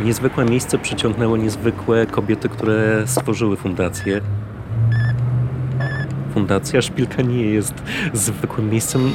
Niezwykłe 0.00 0.44
miejsce 0.44 0.78
przyciągnęło 0.78 1.36
niezwykłe 1.36 2.06
kobiety, 2.06 2.48
które 2.48 3.02
stworzyły 3.06 3.56
fundację. 3.56 4.20
Fundacja 6.34 6.82
Szpilka 6.82 7.22
nie 7.22 7.42
jest 7.42 7.74
zwykłym 8.12 8.70
miejscem. 8.70 9.12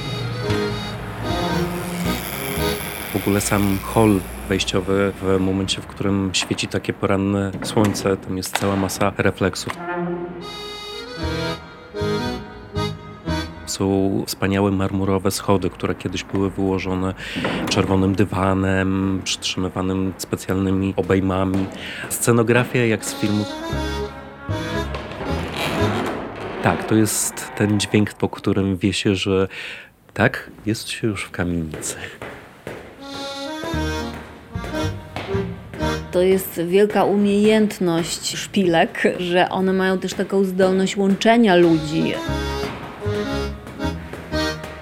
W 3.13 3.15
ogóle 3.15 3.41
sam 3.41 3.77
hol 3.83 4.19
wejściowy 4.49 5.11
w 5.21 5.39
momencie, 5.39 5.81
w 5.81 5.87
którym 5.87 6.29
świeci 6.33 6.67
takie 6.67 6.93
poranne 6.93 7.51
słońce, 7.63 8.17
tam 8.17 8.37
jest 8.37 8.57
cała 8.57 8.75
masa 8.75 9.11
refleksów. 9.17 9.90
Są 13.71 14.23
wspaniałe 14.27 14.71
marmurowe 14.71 15.31
schody, 15.31 15.69
które 15.69 15.95
kiedyś 15.95 16.23
były 16.23 16.49
wyłożone 16.49 17.13
czerwonym 17.69 18.15
dywanem, 18.15 19.21
przytrzymywanym 19.23 20.13
specjalnymi 20.17 20.93
obejmami. 20.97 21.65
Scenografia 22.09 22.85
jak 22.85 23.05
z 23.05 23.13
filmu. 23.13 23.45
Tak, 26.63 26.83
to 26.87 26.95
jest 26.95 27.51
ten 27.57 27.79
dźwięk, 27.79 28.13
po 28.13 28.29
którym 28.29 28.77
wie 28.77 28.93
się, 28.93 29.15
że 29.15 29.47
tak, 30.13 30.51
jest 30.65 30.89
się 30.89 31.07
już 31.07 31.23
w 31.23 31.31
kamienicy. 31.31 31.95
To 36.11 36.21
jest 36.21 36.61
wielka 36.67 37.03
umiejętność 37.03 38.37
szpilek, 38.37 39.03
że 39.19 39.49
one 39.49 39.73
mają 39.73 39.97
też 39.97 40.13
taką 40.13 40.43
zdolność 40.43 40.97
łączenia 40.97 41.55
ludzi. 41.55 42.13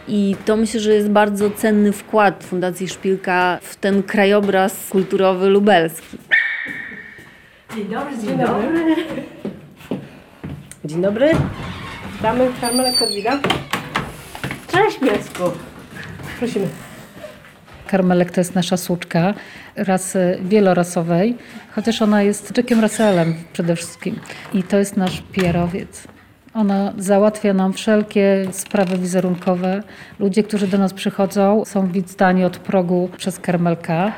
I 0.10 0.36
to 0.46 0.58
myślę, 0.58 0.80
że 0.80 0.94
jest 0.94 1.10
bardzo 1.10 1.52
cenny 1.52 1.92
wkład 1.92 2.44
Fundacji 2.44 2.88
Szpilka 2.88 3.60
w 3.62 3.76
ten 3.76 4.04
krajobraz 4.04 4.90
kulturowy 4.90 5.50
lubelski. 5.50 6.18
Dzień 7.76 7.86
dobry, 7.86 8.18
dzień 8.18 8.38
dobry. 8.38 8.96
Dzień 10.86 11.02
dobry. 11.02 11.32
Damy 12.22 12.52
karmelek 12.62 12.98
Korwida. 12.98 13.40
Cześć 14.68 15.02
Miecku. 15.02 15.44
Prosimy. 16.40 16.68
Karmelek 17.88 18.32
to 18.32 18.42
jest 18.42 18.56
nasza 18.56 18.78
słuczka 18.78 19.34
rasy 19.76 20.40
wielorasowej, 20.42 21.38
chociaż 21.76 22.02
ona 22.02 22.24
jest 22.24 22.58
Jackiem 22.58 22.82
Russellem 22.82 23.36
przede 23.54 23.76
wszystkim. 23.76 24.20
I 24.54 24.64
to 24.64 24.78
jest 24.78 24.98
nasz 24.98 25.22
PR-owiec. 25.22 26.08
Ona 26.54 26.94
załatwia 26.98 27.54
nam 27.54 27.74
wszelkie 27.74 28.48
sprawy 28.52 28.98
wizerunkowe. 28.98 29.84
Ludzie, 30.20 30.44
którzy 30.44 30.68
do 30.68 30.78
nas 30.78 30.94
przychodzą, 30.94 31.66
są 31.66 31.88
witani 31.88 32.46
od 32.46 32.58
progu 32.58 33.10
przez 33.18 33.40
karmelka. 33.40 34.12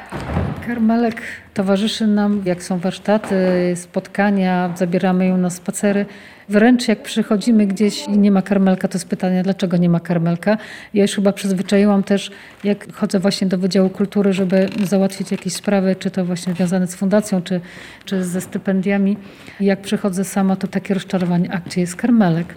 Karmelek 0.67 1.22
towarzyszy 1.54 2.08
nam, 2.08 2.42
jak 2.45 2.64
są 2.64 2.80
warsztaty, 2.80 3.36
spotkania, 3.76 4.73
zabieramy 4.76 5.26
ją 5.26 5.38
na 5.38 5.50
spacery. 5.50 6.06
Wręcz 6.50 6.88
jak 6.88 7.04
przychodzimy 7.04 7.67
gdzieś 7.67 8.08
i 8.08 8.17
nie 8.17 8.31
ma 8.31 8.42
karmelka, 8.42 8.88
to 8.88 8.95
jest 8.95 9.08
pytanie, 9.08 9.44
dlaczego 9.44 9.78
nie 9.78 9.89
ma 9.89 10.00
karmelka. 10.00 10.58
Ja 10.94 11.02
już 11.02 11.12
chyba 11.12 11.32
przyzwyczaiłam 11.32 12.04
też, 12.04 12.32
jak 12.64 12.94
chodzę 12.94 13.20
właśnie 13.20 13.48
do 13.48 13.58
Wydziału 13.58 13.89
Kultury, 13.89 14.34
żeby 14.34 14.70
załatwić 14.84 15.32
jakieś 15.32 15.54
sprawy, 15.54 15.95
czy 15.95 16.12
to 16.12 16.26
właśnie 16.26 16.54
związane 16.54 16.88
z 16.88 16.95
fundacją, 16.95 17.42
czy, 17.42 17.62
czy 18.06 18.23
ze 18.23 18.42
stypendiami. 18.42 19.17
I 19.59 19.66
jak 19.66 19.82
przychodzę 19.82 20.23
sama, 20.23 20.56
to 20.56 20.67
takie 20.67 20.94
rozczarowanie, 20.94 21.52
a 21.52 21.59
gdzie 21.59 21.82
jest 21.82 21.95
karmelek? 21.95 22.56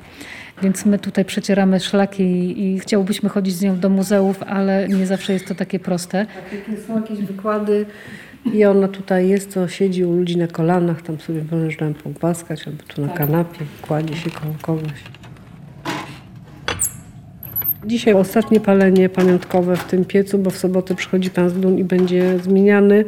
Więc 0.63 0.87
my 0.87 0.99
tutaj 0.99 1.25
przecieramy 1.25 1.81
szlaki 1.81 2.23
i, 2.23 2.65
i 2.75 2.81
chciałbyśmy 2.81 3.29
chodzić 3.29 3.55
z 3.55 3.63
nią 3.63 3.79
do 3.79 3.89
muzeów, 3.89 4.43
ale 4.43 4.89
nie 4.89 5.07
zawsze 5.07 5.33
jest 5.33 5.49
to 5.49 5.55
takie 5.55 5.79
proste. 5.79 6.27
Tak, 6.27 6.79
są 6.87 7.01
jakieś 7.01 7.19
wykłady 7.19 7.87
i 8.53 8.65
ona 8.65 8.89
tutaj 8.89 9.29
jest, 9.29 9.55
to 9.55 9.69
siedzi 9.69 10.05
u 10.05 10.13
ludzi 10.13 10.37
na 10.37 10.47
kolanach, 10.47 11.03
tam 11.03 11.21
sobie 11.21 11.45
można 11.53 11.91
pogłaskać, 11.91 12.67
albo 12.69 12.83
tu 12.83 13.03
na 13.03 13.09
kanapie, 13.09 13.65
kładzie 13.83 14.17
się 14.17 14.31
koło 14.31 14.55
kogoś. 14.63 15.05
Dzisiaj 17.87 18.15
ostatnie 18.15 18.61
palenie 18.61 19.09
pamiątkowe 19.09 19.77
w 19.77 19.85
tym 19.85 20.05
piecu, 20.05 20.39
bo 20.39 20.51
w 20.51 20.57
sobotę 20.57 20.95
przychodzi 20.95 21.31
pan 21.31 21.51
z 21.51 21.79
i 21.79 21.85
będzie 21.85 22.39
zmieniany. 22.39 23.05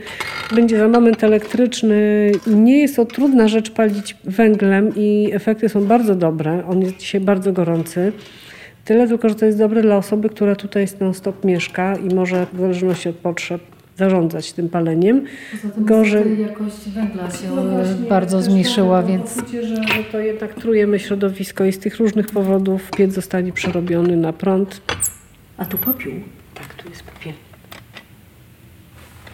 Będzie 0.54 0.78
za 0.78 0.88
moment 0.88 1.24
elektryczny. 1.24 2.32
Nie 2.46 2.78
jest 2.78 2.96
to 2.96 3.04
trudna 3.04 3.48
rzecz 3.48 3.70
palić 3.70 4.16
węglem 4.24 4.92
i 4.96 5.30
efekty 5.32 5.68
są 5.68 5.84
bardzo 5.84 6.14
dobre. 6.14 6.66
On 6.66 6.80
jest 6.80 6.96
dzisiaj 6.96 7.20
bardzo 7.20 7.52
gorący. 7.52 8.12
Tyle 8.84 9.08
tylko, 9.08 9.28
że 9.28 9.34
to 9.34 9.46
jest 9.46 9.58
dobre 9.58 9.82
dla 9.82 9.96
osoby, 9.96 10.28
która 10.28 10.56
tutaj 10.56 10.86
non-stop 11.00 11.44
mieszka 11.44 11.96
i 11.96 12.14
może 12.14 12.46
w 12.52 12.60
zależności 12.60 13.08
od 13.08 13.16
potrzeb 13.16 13.75
zarządzać 13.96 14.52
tym 14.52 14.68
paleniem. 14.68 15.24
Gorzej 15.76 16.40
jakość 16.40 16.88
węgla 16.88 17.30
się 17.30 17.50
no 17.56 17.62
właśnie, 17.62 18.08
bardzo 18.08 18.42
zmniejszyła, 18.42 19.02
więc... 19.02 19.34
Poczucie, 19.34 19.66
że, 19.66 19.76
że 19.76 20.04
to 20.12 20.18
jednak 20.18 20.54
trujemy 20.54 20.98
środowisko 20.98 21.64
i 21.64 21.72
z 21.72 21.78
tych 21.78 21.96
różnych 21.96 22.26
powodów 22.26 22.90
piec 22.90 23.14
zostanie 23.14 23.52
przerobiony 23.52 24.16
na 24.16 24.32
prąd. 24.32 24.82
A 25.56 25.64
tu 25.64 25.78
popiół. 25.78 26.12
Tak, 26.54 26.74
tu 26.74 26.88
jest 26.88 27.02
popiel. 27.02 27.32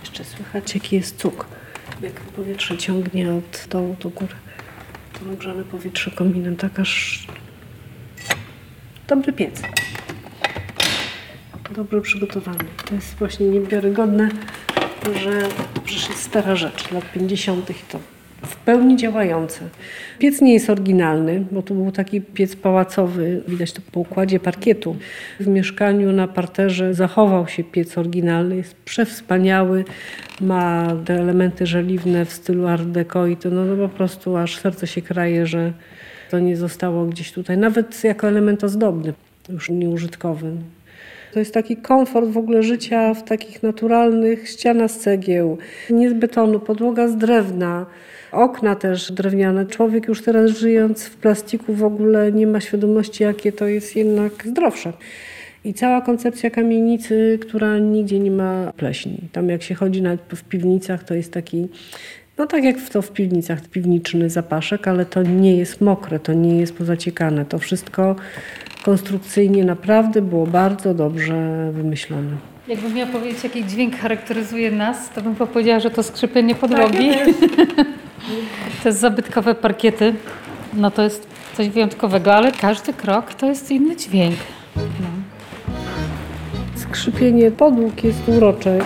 Jeszcze 0.01 0.25
słychać, 0.25 0.75
jaki 0.75 0.97
jest 0.97 1.17
cuk. 1.17 1.47
Jak 2.03 2.13
powietrze 2.13 2.79
ciągnie 2.79 3.33
od 3.33 3.67
dołu 3.71 3.97
do 4.01 4.11
góry. 4.11 4.35
To 5.19 5.25
nagrzane 5.31 5.65
powietrze 5.65 6.11
kominem, 6.11 6.57
tak 6.57 6.81
aż... 6.81 7.27
Dobry 9.09 9.33
piec 9.33 9.63
dobrze 11.73 12.01
przygotowany. 12.01 12.65
To 12.89 12.95
jest 12.95 13.15
właśnie 13.15 13.47
niewiarygodne, 13.47 14.29
że 15.23 15.31
przecież 15.85 16.09
jest 16.09 16.23
stara 16.23 16.57
rzecz, 16.57 16.91
lat 16.91 17.13
50. 17.13 17.71
i 17.71 17.75
to 17.89 17.99
w 18.47 18.57
pełni 18.57 18.97
działające. 18.97 19.61
Piec 20.19 20.41
nie 20.41 20.53
jest 20.55 20.71
oryginalny, 20.71 21.45
bo 21.51 21.63
to 21.63 21.75
był 21.75 21.93
taki 21.93 22.21
piec 22.21 22.57
pałacowy, 22.57 23.43
widać 23.49 23.73
to 23.73 23.81
po 23.93 24.01
układzie 24.01 24.41
parkietu. 24.41 24.97
W 25.41 25.47
mieszkaniu 25.47 26.13
na 26.13 26.29
parterze 26.29 26.95
zachował 26.95 27.49
się 27.49 27.65
piec 27.65 27.99
oryginalny, 27.99 28.57
jest 28.57 28.75
przewspaniały, 28.75 29.85
ma 30.41 30.97
te 31.05 31.15
elementy 31.15 31.67
żeliwne 31.67 32.25
w 32.25 32.33
stylu 32.33 32.67
art 32.67 32.85
deco 32.85 33.27
i 33.27 33.37
to 33.37 33.51
no, 33.51 33.65
no 33.65 33.89
po 33.89 33.97
prostu 33.97 34.37
aż 34.37 34.59
serce 34.59 34.87
się 34.87 35.03
kraje, 35.03 35.47
że 35.47 35.73
to 36.31 36.39
nie 36.39 36.57
zostało 36.57 37.07
gdzieś 37.07 37.33
tutaj, 37.33 37.59
nawet 37.59 38.05
jako 38.05 38.29
element 38.29 38.65
ozdobny, 38.65 39.13
już 39.49 39.71
nieużytkowy. 39.71 40.53
To 41.33 41.39
jest 41.39 41.55
taki 41.55 41.77
komfort 41.77 42.29
w 42.29 42.39
ogóle 42.39 42.63
życia 42.63 43.15
w 43.15 43.25
takich 43.25 43.63
naturalnych 43.63 44.49
ścianach 44.49 44.91
z 44.91 44.99
cegieł, 44.99 45.59
nie 45.91 46.11
z 46.11 46.13
betonu, 46.13 46.61
podłoga 46.61 47.09
z 47.09 47.17
drewna. 47.17 47.87
Okna 48.33 48.75
też 48.75 49.13
drewniane. 49.13 49.67
Człowiek 49.67 50.09
już 50.09 50.23
teraz 50.23 50.51
żyjąc 50.51 51.05
w 51.05 51.17
plastiku 51.17 51.75
w 51.75 51.85
ogóle 51.85 52.33
nie 52.33 52.47
ma 52.47 52.61
świadomości, 52.61 53.23
jakie 53.23 53.53
to 53.53 53.67
jest 53.67 53.97
jednak 53.97 54.47
zdrowsze. 54.47 54.93
I 55.65 55.75
cała 55.75 56.01
koncepcja 56.01 56.51
kamienicy, 56.51 57.39
która 57.43 57.79
nigdzie 57.79 58.19
nie 58.19 58.31
ma 58.31 58.73
pleśni. 58.77 59.19
Tam 59.33 59.49
jak 59.49 59.63
się 59.63 59.75
chodzi 59.75 60.03
nawet 60.03 60.21
w 60.35 60.45
piwnicach, 60.45 61.05
to 61.05 61.15
jest 61.15 61.33
taki 61.33 61.69
no 62.39 62.47
tak 62.47 62.65
jak 62.65 62.77
to 62.93 63.03
w 63.03 63.13
piwnicach, 63.13 63.69
piwniczny 63.69 64.31
zapaszek, 64.31 64.89
ale 64.89 65.07
to 65.07 65.23
nie 65.23 65.57
jest 65.57 65.81
mokre, 65.81 66.19
to 66.19 66.33
nie 66.33 66.61
jest 66.61 66.77
pozaciekane. 66.77 67.45
To 67.45 67.59
wszystko 67.59 68.17
konstrukcyjnie 68.85 69.65
naprawdę 69.65 70.23
było 70.23 70.47
bardzo 70.47 70.95
dobrze 70.95 71.71
wymyślone. 71.73 72.37
Jakbym 72.69 72.95
miała 72.95 73.13
powiedzieć, 73.13 73.45
jaki 73.45 73.65
dźwięk 73.65 73.97
charakteryzuje 73.97 74.71
nas, 74.71 75.11
to 75.11 75.23
bym 75.23 75.35
powiedziała, 75.35 75.81
że 75.81 75.91
to 75.91 76.03
skrzypienie 76.03 76.55
podłogi. 76.55 77.11
Tak, 77.11 77.87
Te 78.83 78.93
zabytkowe 79.03 79.55
parkiety, 79.55 80.15
no 80.75 80.91
to 80.91 81.03
jest 81.03 81.27
coś 81.57 81.69
wyjątkowego, 81.69 82.35
ale 82.35 82.53
każdy 82.53 82.93
krok 82.93 83.35
to 83.35 83.47
jest 83.47 83.71
inny 83.71 83.97
dźwięk. 83.97 84.37
No. 84.77 85.09
Skrzypienie 86.77 87.51
podłóg 87.51 88.05
jest 88.05 88.29
urocze. 88.29 88.79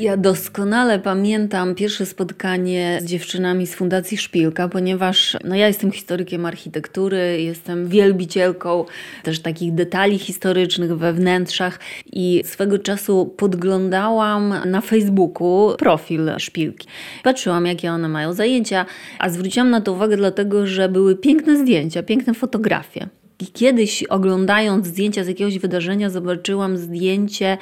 Ja 0.00 0.16
doskonale 0.16 0.98
pamiętam 0.98 1.74
pierwsze 1.74 2.06
spotkanie 2.06 2.98
z 3.02 3.04
dziewczynami 3.04 3.66
z 3.66 3.74
Fundacji 3.74 4.18
Szpilka, 4.18 4.68
ponieważ 4.68 5.36
no 5.44 5.54
ja 5.54 5.66
jestem 5.66 5.92
historykiem 5.92 6.46
architektury, 6.46 7.42
jestem 7.42 7.88
wielbicielką 7.88 8.84
też 9.22 9.40
takich 9.40 9.74
detali 9.74 10.18
historycznych 10.18 10.98
we 10.98 11.12
wnętrzach 11.12 11.78
i 12.12 12.42
swego 12.44 12.78
czasu 12.78 13.34
podglądałam 13.36 14.54
na 14.66 14.80
Facebooku 14.80 15.76
profil 15.78 16.30
Szpilki. 16.38 16.88
Patrzyłam, 17.22 17.66
jakie 17.66 17.92
one 17.92 18.08
mają 18.08 18.32
zajęcia, 18.32 18.86
a 19.18 19.28
zwróciłam 19.28 19.70
na 19.70 19.80
to 19.80 19.92
uwagę 19.92 20.16
dlatego, 20.16 20.66
że 20.66 20.88
były 20.88 21.16
piękne 21.16 21.56
zdjęcia, 21.56 22.02
piękne 22.02 22.34
fotografie. 22.34 23.19
I 23.40 23.46
kiedyś 23.46 24.02
oglądając 24.02 24.86
zdjęcia 24.86 25.24
z 25.24 25.28
jakiegoś 25.28 25.58
wydarzenia, 25.58 26.10
zobaczyłam 26.10 26.76
zdjęcie, 26.76 27.58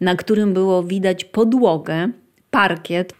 na 0.00 0.16
którym 0.16 0.54
było 0.54 0.82
widać 0.82 1.24
podłogę 1.24 2.08
parkiet. 2.50 3.14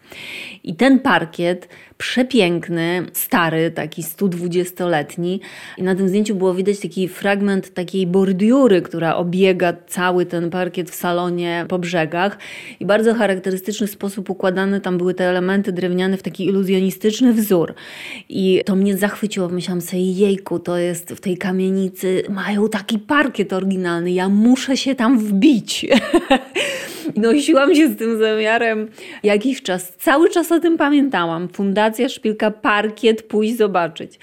I 0.64 0.74
ten 0.74 0.98
parkiet 0.98 1.68
przepiękny, 2.02 3.06
stary, 3.12 3.70
taki 3.70 4.02
120-letni. 4.02 5.40
I 5.78 5.82
na 5.82 5.94
tym 5.94 6.08
zdjęciu 6.08 6.34
było 6.34 6.54
widać 6.54 6.80
taki 6.80 7.08
fragment 7.08 7.74
takiej 7.74 8.06
bordiury, 8.06 8.82
która 8.82 9.16
obiega 9.16 9.72
cały 9.86 10.26
ten 10.26 10.50
parkiet 10.50 10.90
w 10.90 10.94
salonie 10.94 11.66
po 11.68 11.78
brzegach. 11.78 12.38
I 12.80 12.86
bardzo 12.86 13.14
charakterystyczny 13.14 13.86
sposób 13.86 14.30
układane 14.30 14.80
tam 14.80 14.98
były 14.98 15.14
te 15.14 15.24
elementy 15.24 15.72
drewniane 15.72 16.16
w 16.16 16.22
taki 16.22 16.46
iluzjonistyczny 16.46 17.32
wzór. 17.32 17.74
I 18.28 18.62
to 18.66 18.76
mnie 18.76 18.96
zachwyciło. 18.96 19.48
Myślałam 19.48 19.80
sobie, 19.80 20.12
jejku, 20.12 20.58
to 20.58 20.78
jest 20.78 21.12
w 21.12 21.20
tej 21.20 21.38
kamienicy, 21.38 22.22
mają 22.28 22.68
taki 22.68 22.98
parkiet 22.98 23.52
oryginalny, 23.52 24.10
ja 24.12 24.28
muszę 24.28 24.76
się 24.76 24.94
tam 24.94 25.18
wbić. 25.18 25.86
Nosiłam 27.16 27.74
się 27.74 27.88
z 27.88 27.96
tym 27.96 28.18
zamiarem 28.18 28.88
jakiś 29.22 29.62
czas. 29.62 29.92
Cały 30.02 30.30
czas 30.30 30.52
o 30.52 30.60
tym 30.60 30.76
pamiętałam. 30.78 31.48
Fundacja 31.48 32.08
Szpilka 32.08 32.50
Parkiet, 32.50 33.22
pójść 33.22 33.56
zobaczyć. 33.56 34.18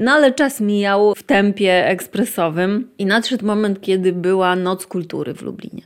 No 0.00 0.12
ale 0.12 0.32
czas 0.32 0.60
mijał 0.60 1.14
w 1.14 1.22
tempie 1.22 1.86
ekspresowym 1.86 2.88
i 2.98 3.06
nadszedł 3.06 3.46
moment, 3.46 3.80
kiedy 3.80 4.12
była 4.12 4.56
Noc 4.56 4.86
Kultury 4.86 5.34
w 5.34 5.42
Lublinie. 5.42 5.82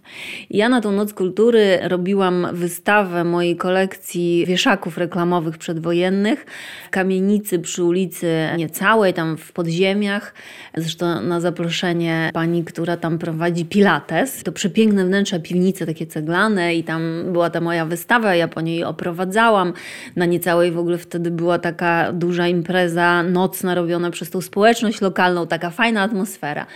Ja 0.50 0.68
na 0.68 0.80
tą 0.80 0.92
Noc 0.92 1.12
Kultury 1.12 1.78
robiłam 1.82 2.46
wystawę 2.52 3.24
mojej 3.24 3.56
kolekcji 3.56 4.44
wieszaków 4.46 4.98
reklamowych 4.98 5.58
przedwojennych 5.58 6.46
w 6.86 6.90
kamienicy 6.90 7.58
przy 7.58 7.84
ulicy 7.84 8.48
Niecałej, 8.56 9.14
tam 9.14 9.36
w 9.36 9.52
podziemiach. 9.52 10.34
Zresztą 10.76 11.22
na 11.22 11.40
zaproszenie 11.40 12.30
pani, 12.34 12.64
która 12.64 12.96
tam 12.96 13.18
prowadzi 13.18 13.64
Pilates. 13.64 14.42
To 14.42 14.52
przepiękne 14.52 15.04
wnętrze 15.04 15.40
piwnice 15.40 15.86
takie 15.86 16.06
ceglane 16.06 16.74
i 16.74 16.84
tam 16.84 17.22
była 17.32 17.50
ta 17.50 17.60
moja 17.60 17.86
wystawa, 17.86 18.34
ja 18.34 18.48
po 18.48 18.60
niej 18.60 18.84
oprowadzałam. 18.84 19.72
Na 20.16 20.26
Niecałej 20.26 20.72
w 20.72 20.78
ogóle 20.78 20.98
wtedy 20.98 21.30
była 21.30 21.58
taka 21.58 22.12
duża 22.12 22.48
impreza 22.48 23.22
nocna 23.22 23.74
robiona 23.74 24.01
przez 24.10 24.30
tą 24.30 24.40
społeczność 24.40 25.00
lokalną, 25.00 25.46
taka 25.46 25.70
fajna 25.70 26.02
atmosfera. 26.02 26.66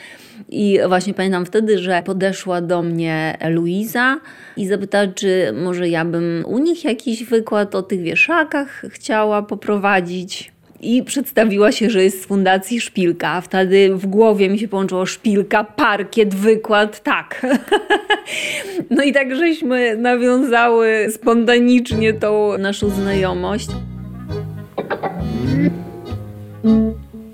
I 0.49 0.79
właśnie 0.89 1.15
pamiętam 1.15 1.47
wtedy, 1.47 1.79
że 1.79 2.03
podeszła 2.03 2.61
do 2.61 2.83
mnie 2.83 3.39
Luiza 3.51 4.21
i 4.57 4.67
zapytała, 4.67 5.07
czy 5.07 5.53
może 5.63 5.89
ja 5.89 6.05
bym 6.05 6.45
u 6.47 6.59
nich 6.59 6.85
jakiś 6.85 7.25
wykład 7.25 7.75
o 7.75 7.83
tych 7.83 8.01
wieszakach 8.01 8.83
chciała 8.91 9.43
poprowadzić. 9.43 10.53
I 10.81 11.03
przedstawiła 11.03 11.73
się, 11.73 11.91
że 11.91 12.05
jest 12.05 12.23
z 12.23 12.27
Fundacji 12.27 12.81
Szpilka. 12.81 13.41
Wtedy 13.41 13.95
w 13.95 14.07
głowie 14.07 14.49
mi 14.49 14.59
się 14.59 14.69
połączyło 14.69 15.07
szpilka, 15.07 15.65
parkiet, 15.65 16.35
wykład, 16.35 17.03
tak. 17.03 17.47
No 18.91 19.03
i 19.03 19.13
tak 19.13 19.37
żeśmy 19.37 19.97
nawiązały 19.97 21.07
spontanicznie 21.11 22.13
tą 22.13 22.59
naszą 22.59 22.89
znajomość. 22.89 23.69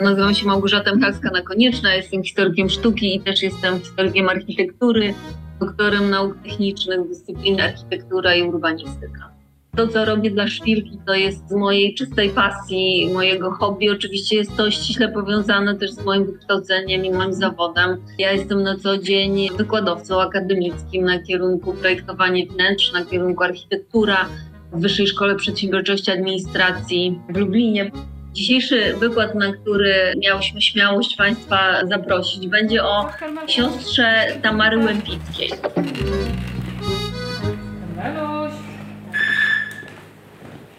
Nazywam 0.02 0.34
się 0.34 0.46
Małgorzata 0.46 0.93
Michalska-Nakonieczna, 0.93 1.88
jestem 1.96 2.22
historykiem 2.22 2.70
sztuki 2.70 3.16
i 3.16 3.20
też 3.20 3.43
jestem 3.43 3.81
historykiem 3.81 4.28
architektury, 4.28 5.14
doktorem 5.60 6.10
nauk 6.10 6.37
technicznych 6.43 7.00
w 7.00 7.08
dyscyplinie 7.08 7.64
architektura 7.64 8.34
i 8.34 8.43
urbanistyka. 8.43 9.32
To, 9.76 9.88
co 9.88 10.04
robię 10.04 10.31
dla 10.31 10.49
szpilki, 10.49 10.99
to 11.06 11.14
jest 11.14 11.49
z 11.49 11.52
mojej 11.52 11.94
czystej 11.94 12.31
pasji, 12.31 13.10
mojego 13.14 13.50
hobby. 13.50 13.90
Oczywiście 13.90 14.37
jest 14.37 14.56
to 14.56 14.70
ściśle 14.70 15.08
powiązane 15.08 15.76
też 15.76 15.90
z 15.90 16.04
moim 16.04 16.26
wykształceniem 16.26 17.04
i 17.04 17.10
moim 17.10 17.32
zawodem. 17.32 17.96
Ja 18.19 18.32
jestem 18.32 18.62
na 18.62 18.76
co 18.76 18.99
dzień 18.99 19.49
wykładowcą 19.56 20.20
akademickim 20.20 21.04
na 21.04 21.19
kierunku 21.19 21.72
projektowanie 21.72 22.46
wnętrz, 22.46 22.93
na 22.93 23.04
kierunku 23.04 23.44
architektura 23.44 24.28
w 24.72 24.81
Wyższej 24.81 25.06
Szkole 25.06 25.37
Przedsiębiorczości 25.37 26.10
Administracji 26.10 27.19
w 27.28 27.37
Lublinie. 27.37 27.90
Dzisiejszy 28.32 28.94
wykład, 28.94 29.34
na 29.34 29.52
który 29.52 30.14
miałyśmy 30.23 30.62
śmiałość 30.62 31.17
Państwa 31.17 31.87
zaprosić, 31.87 32.49
będzie 32.49 32.84
o 32.84 33.08
siostrze 33.46 34.26
Tamary 34.43 34.79
Łępickiej. 34.79 35.50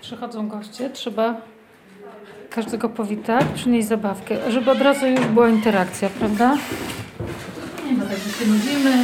Przychodzą 0.01 0.47
goście, 0.47 0.89
trzeba 0.89 1.41
każdego 2.49 2.89
powitać, 2.89 3.45
przynieść 3.55 3.87
zabawkę, 3.87 4.51
żeby 4.51 4.71
od 4.71 4.81
razu 4.81 5.07
już 5.07 5.25
była 5.25 5.49
interakcja, 5.49 6.09
prawda? 6.09 6.57
Nie 7.85 7.91
ma 7.97 8.05
tak, 8.05 8.17
że 8.17 8.45
się 8.45 8.51
nudzimy, 8.51 9.03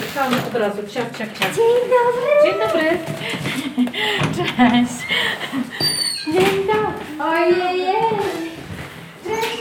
czekamy 0.00 0.36
od 0.36 0.54
razu, 0.54 0.78
ciach, 0.88 1.18
ciach, 1.18 1.38
ciach. 1.38 1.54
Dzień 1.54 1.64
dobry. 1.96 2.28
Dzień 2.44 2.54
dobry. 2.60 2.98
Cześć. 4.36 5.06
Dzień 6.26 6.66
dobry. 6.66 7.24
Ojej. 7.24 7.86
Cześć. 9.24 9.56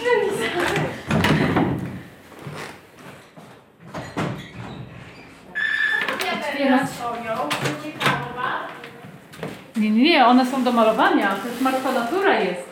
Nie, 9.77 9.89
nie, 9.89 10.03
nie, 10.03 10.25
one 10.25 10.45
są 10.45 10.63
do 10.63 10.71
malowania, 10.71 11.35
to 11.35 11.47
jest 11.47 11.61
martwa 11.61 11.91
natura 11.91 12.39
jest. 12.39 12.69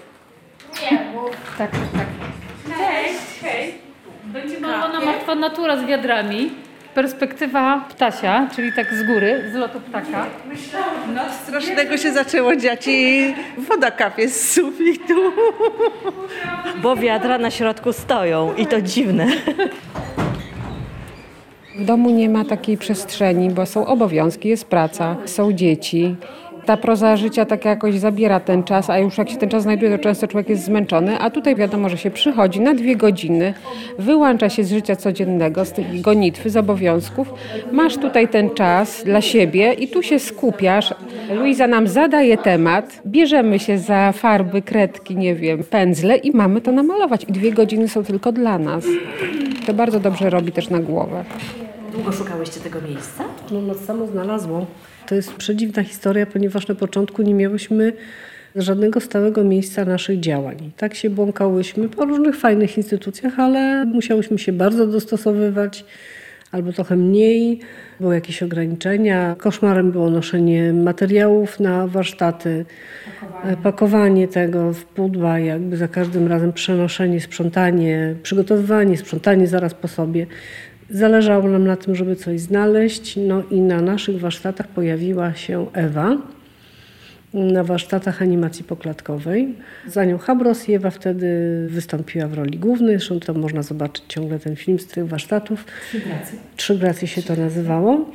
Nie 0.81 1.01
mów. 1.01 1.31
Tak, 1.57 1.71
tak, 1.71 1.79
tak. 1.93 2.07
Cześć. 2.77 3.39
Hej. 3.41 3.73
Będzie 4.23 4.59
malowana 4.59 5.01
martwa 5.01 5.35
natura 5.35 5.77
z 5.77 5.85
wiadrami. 5.85 6.51
Perspektywa 6.95 7.85
ptasia, 7.89 8.47
czyli 8.55 8.73
tak 8.73 8.93
z 8.93 9.03
góry, 9.03 9.49
z 9.51 9.55
lotu 9.55 9.79
ptaka. 9.79 10.25
No, 11.15 11.21
strasznego 11.43 11.97
się 11.97 12.13
zaczęło 12.13 12.55
dziać 12.55 12.87
i 12.87 13.33
woda 13.57 13.91
kapie 13.91 14.29
z 14.29 14.51
sufitu. 14.53 15.13
Bo 16.81 16.95
wiadra 16.95 17.37
na 17.37 17.51
środku 17.51 17.93
stoją 17.93 18.55
i 18.55 18.67
to 18.67 18.81
dziwne. 18.81 19.27
W 21.75 21.85
domu 21.85 22.09
nie 22.09 22.29
ma 22.29 22.45
takiej 22.45 22.77
przestrzeni, 22.77 23.49
bo 23.49 23.65
są 23.65 23.85
obowiązki, 23.85 24.49
jest 24.49 24.65
praca, 24.65 25.15
są 25.25 25.53
dzieci. 25.53 26.15
Ta 26.65 26.77
proza 26.77 27.17
życia 27.17 27.45
tak 27.45 27.65
jakoś 27.65 27.95
zabiera 27.95 28.39
ten 28.39 28.63
czas, 28.63 28.89
a 28.89 28.99
już 28.99 29.17
jak 29.17 29.29
się 29.29 29.37
ten 29.37 29.49
czas 29.49 29.63
znajduje, 29.63 29.97
to 29.97 30.03
często 30.03 30.27
człowiek 30.27 30.49
jest 30.49 30.63
zmęczony, 30.63 31.19
a 31.19 31.29
tutaj 31.29 31.55
wiadomo, 31.55 31.89
że 31.89 31.97
się 31.97 32.11
przychodzi 32.11 32.61
na 32.61 32.73
dwie 32.73 32.95
godziny, 32.95 33.53
wyłącza 33.99 34.49
się 34.49 34.63
z 34.63 34.69
życia 34.69 34.95
codziennego, 34.95 35.65
z 35.65 35.71
tej 35.71 36.01
gonitwy, 36.01 36.49
z 36.49 36.57
obowiązków. 36.57 37.33
Masz 37.71 37.97
tutaj 37.97 38.27
ten 38.27 38.49
czas 38.49 39.03
dla 39.03 39.21
siebie 39.21 39.73
i 39.73 39.87
tu 39.87 40.03
się 40.03 40.19
skupiasz. 40.19 40.93
Luiza 41.35 41.67
nam 41.67 41.87
zadaje 41.87 42.37
temat, 42.37 43.01
bierzemy 43.07 43.59
się 43.59 43.77
za 43.77 44.11
farby, 44.11 44.61
kredki, 44.61 45.15
nie 45.15 45.35
wiem, 45.35 45.63
pędzle 45.63 46.17
i 46.17 46.31
mamy 46.31 46.61
to 46.61 46.71
namalować. 46.71 47.23
I 47.23 47.31
dwie 47.31 47.51
godziny 47.51 47.87
są 47.87 48.03
tylko 48.03 48.31
dla 48.31 48.59
nas. 48.59 48.85
To 49.65 49.73
bardzo 49.73 49.99
dobrze 49.99 50.29
robi 50.29 50.51
też 50.51 50.69
na 50.69 50.79
głowę. 50.79 51.23
Długo 51.91 52.11
szukałyście 52.11 52.59
tego 52.59 52.81
miejsca? 52.81 53.23
No, 53.51 53.61
nas 53.61 53.77
samo 53.77 54.07
znalazło. 54.07 54.65
To 55.07 55.15
jest 55.15 55.33
przedziwna 55.33 55.83
historia, 55.83 56.25
ponieważ 56.25 56.67
na 56.67 56.75
początku 56.75 57.21
nie 57.21 57.33
miałyśmy 57.33 57.93
żadnego 58.55 58.99
stałego 58.99 59.43
miejsca 59.43 59.85
naszych 59.85 60.19
działań. 60.19 60.71
Tak 60.77 60.95
się 60.95 61.09
błąkałyśmy 61.09 61.89
po 61.89 62.05
różnych 62.05 62.35
fajnych 62.35 62.77
instytucjach, 62.77 63.39
ale 63.39 63.85
musiałyśmy 63.85 64.39
się 64.39 64.53
bardzo 64.53 64.87
dostosowywać 64.87 65.85
albo 66.51 66.73
trochę 66.73 66.95
mniej. 66.95 67.59
Były 67.99 68.15
jakieś 68.15 68.43
ograniczenia. 68.43 69.35
Koszmarem 69.37 69.91
było 69.91 70.09
noszenie 70.09 70.73
materiałów 70.73 71.59
na 71.59 71.87
warsztaty, 71.87 72.65
pakowanie, 73.33 73.57
pakowanie 73.63 74.27
tego 74.27 74.73
w 74.73 74.85
pudła, 74.85 75.39
jakby 75.39 75.77
za 75.77 75.87
każdym 75.87 76.27
razem 76.27 76.53
przenoszenie, 76.53 77.21
sprzątanie, 77.21 78.15
przygotowywanie, 78.23 78.97
sprzątanie 78.97 79.47
zaraz 79.47 79.73
po 79.73 79.87
sobie. 79.87 80.25
Zależało 80.93 81.49
nam 81.49 81.67
na 81.67 81.75
tym, 81.75 81.95
żeby 81.95 82.15
coś 82.15 82.39
znaleźć, 82.39 83.19
no 83.27 83.43
i 83.51 83.61
na 83.61 83.81
naszych 83.81 84.19
warsztatach 84.19 84.67
pojawiła 84.67 85.33
się 85.33 85.67
Ewa 85.73 86.17
na 87.33 87.63
warsztatach 87.63 88.21
animacji 88.21 88.63
poklatkowej. 88.63 89.55
Za 89.87 90.05
nią 90.05 90.17
Habros 90.17 90.69
i 90.69 90.73
Ewa 90.73 90.89
wtedy 90.89 91.27
wystąpiła 91.69 92.27
w 92.27 92.33
roli 92.33 92.59
głównej. 92.59 92.97
Zresztą 92.97 93.19
tam 93.19 93.39
można 93.39 93.63
zobaczyć 93.63 94.03
ciągle 94.07 94.39
ten 94.39 94.55
film 94.55 94.79
z 94.79 94.87
tych 94.87 95.07
warsztatów. 95.07 95.65
Trzy 95.89 95.99
gracje. 95.99 96.39
Trzy 96.55 96.77
gracje 96.77 97.07
się 97.07 97.21
to 97.21 97.35
nazywało. 97.35 98.11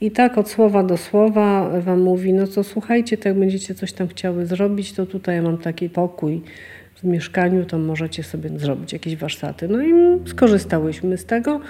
I 0.00 0.10
tak 0.10 0.38
od 0.38 0.50
słowa 0.50 0.82
do 0.82 0.96
słowa 0.96 1.70
Ewa 1.74 1.96
mówi, 1.96 2.32
no 2.32 2.46
to 2.46 2.64
słuchajcie, 2.64 3.16
tak 3.16 3.26
jak 3.26 3.38
będziecie 3.38 3.74
coś 3.74 3.92
tam 3.92 4.08
chciały 4.08 4.46
zrobić, 4.46 4.92
to 4.92 5.06
tutaj 5.06 5.42
mam 5.42 5.58
taki 5.58 5.90
pokój 5.90 6.42
w 6.94 7.04
mieszkaniu, 7.04 7.64
to 7.64 7.78
możecie 7.78 8.22
sobie 8.22 8.58
zrobić 8.58 8.92
jakieś 8.92 9.16
warsztaty. 9.16 9.68
No 9.68 9.82
i 9.82 9.92
skorzystałyśmy 10.26 11.18
z 11.18 11.24
tego. 11.24 11.60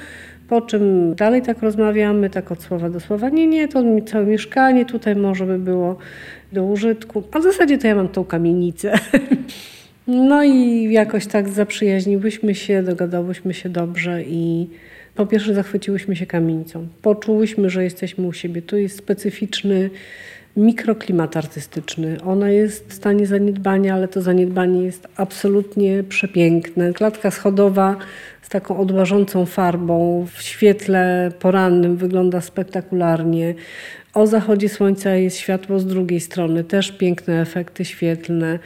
Po 0.48 0.60
czym 0.60 1.14
dalej 1.14 1.42
tak 1.42 1.62
rozmawiamy, 1.62 2.30
tak 2.30 2.52
od 2.52 2.62
słowa 2.62 2.90
do 2.90 3.00
słowa. 3.00 3.28
Nie, 3.28 3.46
nie, 3.46 3.68
to 3.68 3.82
całe 4.06 4.26
mieszkanie 4.26 4.86
tutaj 4.86 5.16
może 5.16 5.46
by 5.46 5.58
było 5.58 5.96
do 6.52 6.64
użytku. 6.64 7.22
A 7.32 7.38
w 7.38 7.42
zasadzie 7.42 7.78
to 7.78 7.86
ja 7.86 7.94
mam 7.94 8.08
tą 8.08 8.24
kamienicę. 8.24 8.92
No 10.06 10.44
i 10.44 10.92
jakoś 10.92 11.26
tak 11.26 11.48
zaprzyjaźniłyśmy 11.48 12.54
się, 12.54 12.82
dogadałyśmy 12.82 13.54
się 13.54 13.68
dobrze 13.68 14.22
i 14.22 14.68
po 15.14 15.26
pierwsze 15.26 15.54
zachwyciłyśmy 15.54 16.16
się 16.16 16.26
kamienicą. 16.26 16.86
Poczułyśmy, 17.02 17.70
że 17.70 17.84
jesteśmy 17.84 18.26
u 18.26 18.32
siebie. 18.32 18.62
Tu 18.62 18.76
jest 18.76 18.98
specyficzny 18.98 19.90
mikroklimat 20.56 21.36
artystyczny. 21.36 22.22
Ona 22.24 22.50
jest 22.50 22.88
w 22.88 22.92
stanie 22.92 23.26
zaniedbania, 23.26 23.94
ale 23.94 24.08
to 24.08 24.22
zaniedbanie 24.22 24.82
jest 24.82 25.08
absolutnie 25.16 26.04
przepiękne. 26.08 26.92
Klatka 26.92 27.30
schodowa 27.30 27.96
taką 28.52 28.78
odłażącą 28.78 29.46
farbą 29.46 30.26
w 30.32 30.42
świetle 30.42 31.32
porannym 31.38 31.96
wygląda 31.96 32.40
spektakularnie. 32.40 33.54
O 34.14 34.26
zachodzie 34.26 34.68
słońca 34.68 35.14
jest 35.14 35.36
światło 35.36 35.78
z 35.78 35.86
drugiej 35.86 36.20
strony, 36.20 36.64
też 36.64 36.92
piękne 36.92 37.40
efekty 37.40 37.84
świetlne. 37.84 38.58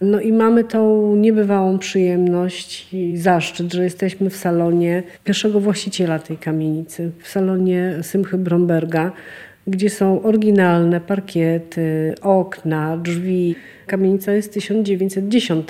No 0.00 0.20
i 0.20 0.32
mamy 0.32 0.64
tą 0.64 1.16
niebywałą 1.16 1.78
przyjemność 1.78 2.94
i 2.94 3.16
zaszczyt, 3.16 3.72
że 3.72 3.84
jesteśmy 3.84 4.30
w 4.30 4.36
salonie 4.36 5.02
pierwszego 5.24 5.60
właściciela 5.60 6.18
tej 6.18 6.36
kamienicy, 6.36 7.10
w 7.22 7.28
salonie 7.28 7.94
Symchy 8.02 8.38
Bromberga, 8.38 9.12
gdzie 9.66 9.90
są 9.90 10.22
oryginalne 10.22 11.00
parkiety, 11.00 12.14
okna, 12.22 12.96
drzwi. 12.96 13.54
Kamienica 13.86 14.32
jest 14.32 14.50
z 14.50 14.54
1910. 14.54 15.68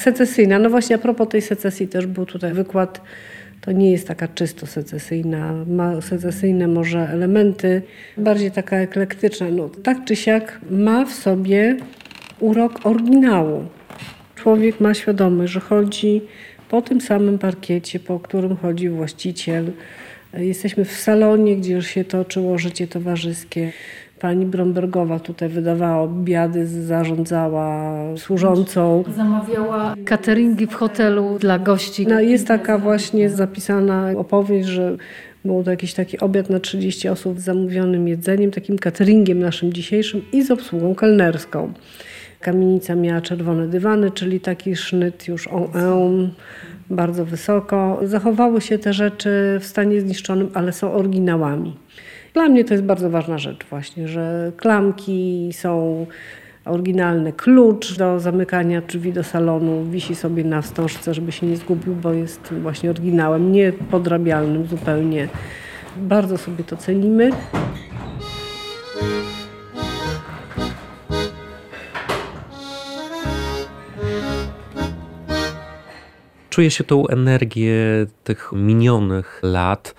Secesyjna. 0.00 0.58
No 0.58 0.70
właśnie 0.70 0.96
a 0.96 0.98
propos 0.98 1.28
tej 1.28 1.42
secesji 1.42 1.88
też 1.88 2.06
był 2.06 2.26
tutaj 2.26 2.52
wykład. 2.52 3.00
To 3.60 3.72
nie 3.72 3.92
jest 3.92 4.08
taka 4.08 4.28
czysto 4.28 4.66
secesyjna. 4.66 5.64
Ma 5.66 6.00
secesyjne 6.00 6.68
może 6.68 7.08
elementy, 7.08 7.82
bardziej 8.16 8.50
taka 8.50 8.76
eklektyczna. 8.76 9.46
No, 9.50 9.68
tak 9.68 10.04
czy 10.04 10.16
siak 10.16 10.60
ma 10.70 11.04
w 11.04 11.12
sobie 11.12 11.76
urok 12.38 12.86
oryginału. 12.86 13.64
Człowiek 14.36 14.80
ma 14.80 14.94
świadomość, 14.94 15.52
że 15.52 15.60
chodzi 15.60 16.20
po 16.68 16.82
tym 16.82 17.00
samym 17.00 17.38
parkiecie, 17.38 18.00
po 18.00 18.20
którym 18.20 18.56
chodzi 18.56 18.88
właściciel. 18.88 19.72
Jesteśmy 20.32 20.84
w 20.84 20.92
salonie, 20.92 21.56
gdzie 21.56 21.74
już 21.74 21.86
się 21.86 22.04
toczyło 22.04 22.58
życie 22.58 22.86
towarzyskie. 22.86 23.72
Pani 24.20 24.46
Brombergowa 24.46 25.18
tutaj 25.18 25.48
wydawała 25.48 26.02
obiady, 26.02 26.66
zarządzała 26.66 27.96
służącą. 28.16 29.04
Zamawiała 29.16 29.94
cateringi 30.04 30.66
w 30.66 30.74
hotelu 30.74 31.38
dla 31.38 31.58
gości. 31.58 32.06
No, 32.06 32.20
jest 32.20 32.46
taka 32.46 32.78
właśnie 32.78 33.30
zapisana 33.30 34.10
opowieść, 34.16 34.68
że 34.68 34.96
był 35.44 35.64
to 35.64 35.70
jakiś 35.70 35.94
taki 35.94 36.20
obiad 36.20 36.50
na 36.50 36.60
30 36.60 37.08
osób 37.08 37.40
z 37.40 37.42
zamówionym 37.42 38.08
jedzeniem, 38.08 38.50
takim 38.50 38.78
cateringiem 38.78 39.38
naszym 39.38 39.72
dzisiejszym 39.72 40.22
i 40.32 40.42
z 40.42 40.50
obsługą 40.50 40.94
kelnerską. 40.94 41.72
Kamienica 42.40 42.94
miała 42.94 43.20
czerwone 43.20 43.68
dywany, 43.68 44.10
czyli 44.10 44.40
taki 44.40 44.76
sznyt 44.76 45.28
już 45.28 45.48
en, 45.48 45.80
en, 45.80 46.30
bardzo 46.90 47.24
wysoko. 47.24 48.00
Zachowały 48.02 48.60
się 48.60 48.78
te 48.78 48.92
rzeczy 48.92 49.58
w 49.60 49.64
stanie 49.64 50.00
zniszczonym, 50.00 50.50
ale 50.54 50.72
są 50.72 50.92
oryginałami. 50.92 51.76
Dla 52.34 52.48
mnie 52.48 52.64
to 52.64 52.74
jest 52.74 52.84
bardzo 52.84 53.10
ważna 53.10 53.38
rzecz 53.38 53.64
właśnie, 53.70 54.08
że 54.08 54.52
klamki 54.56 55.50
są 55.52 56.06
oryginalny 56.64 57.32
klucz 57.32 57.96
do 57.96 58.20
zamykania 58.20 58.80
drzwi 58.80 59.12
do 59.12 59.24
salonu 59.24 59.84
wisi 59.84 60.14
sobie 60.14 60.44
na 60.44 60.62
wstążce, 60.62 61.14
żeby 61.14 61.32
się 61.32 61.46
nie 61.46 61.56
zgubił, 61.56 61.94
bo 61.94 62.12
jest 62.12 62.54
właśnie 62.62 62.90
oryginałem, 62.90 63.52
nie 63.52 63.72
podrabialnym 63.72 64.66
zupełnie. 64.66 65.28
Bardzo 65.96 66.38
sobie 66.38 66.64
to 66.64 66.76
cenimy. 66.76 67.30
Czuję 76.50 76.70
się 76.70 76.84
tą 76.84 77.06
energię 77.06 77.74
tych 78.24 78.50
minionych 78.52 79.40
lat. 79.42 79.94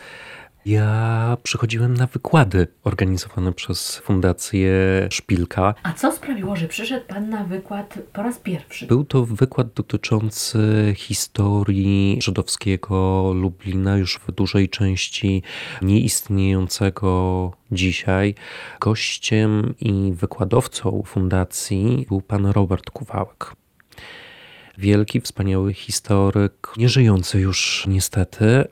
Ja 0.65 1.37
przychodziłem 1.43 1.93
na 1.93 2.07
wykłady 2.07 2.67
organizowane 2.83 3.53
przez 3.53 3.97
Fundację 3.97 4.71
Szpilka. 5.11 5.73
A 5.83 5.93
co 5.93 6.11
sprawiło, 6.11 6.55
że 6.55 6.67
przyszedł 6.67 7.05
Pan 7.07 7.29
na 7.29 7.43
wykład 7.43 7.99
po 8.13 8.23
raz 8.23 8.39
pierwszy? 8.39 8.85
Był 8.87 9.03
to 9.03 9.25
wykład 9.25 9.73
dotyczący 9.73 10.93
historii 10.97 12.19
żydowskiego 12.21 13.31
Lublina, 13.33 13.97
już 13.97 14.19
w 14.27 14.31
dużej 14.31 14.69
części 14.69 15.43
nieistniejącego 15.81 17.51
dzisiaj. 17.71 18.35
Gościem 18.79 19.73
i 19.79 20.13
wykładowcą 20.13 21.03
fundacji 21.05 22.05
był 22.09 22.21
pan 22.21 22.45
Robert 22.45 22.89
Kuwałek. 22.89 23.55
Wielki, 24.77 25.21
wspaniały 25.21 25.73
historyk, 25.73 26.73
nieżyjący 26.77 27.39
już 27.39 27.85
niestety, 27.87 28.65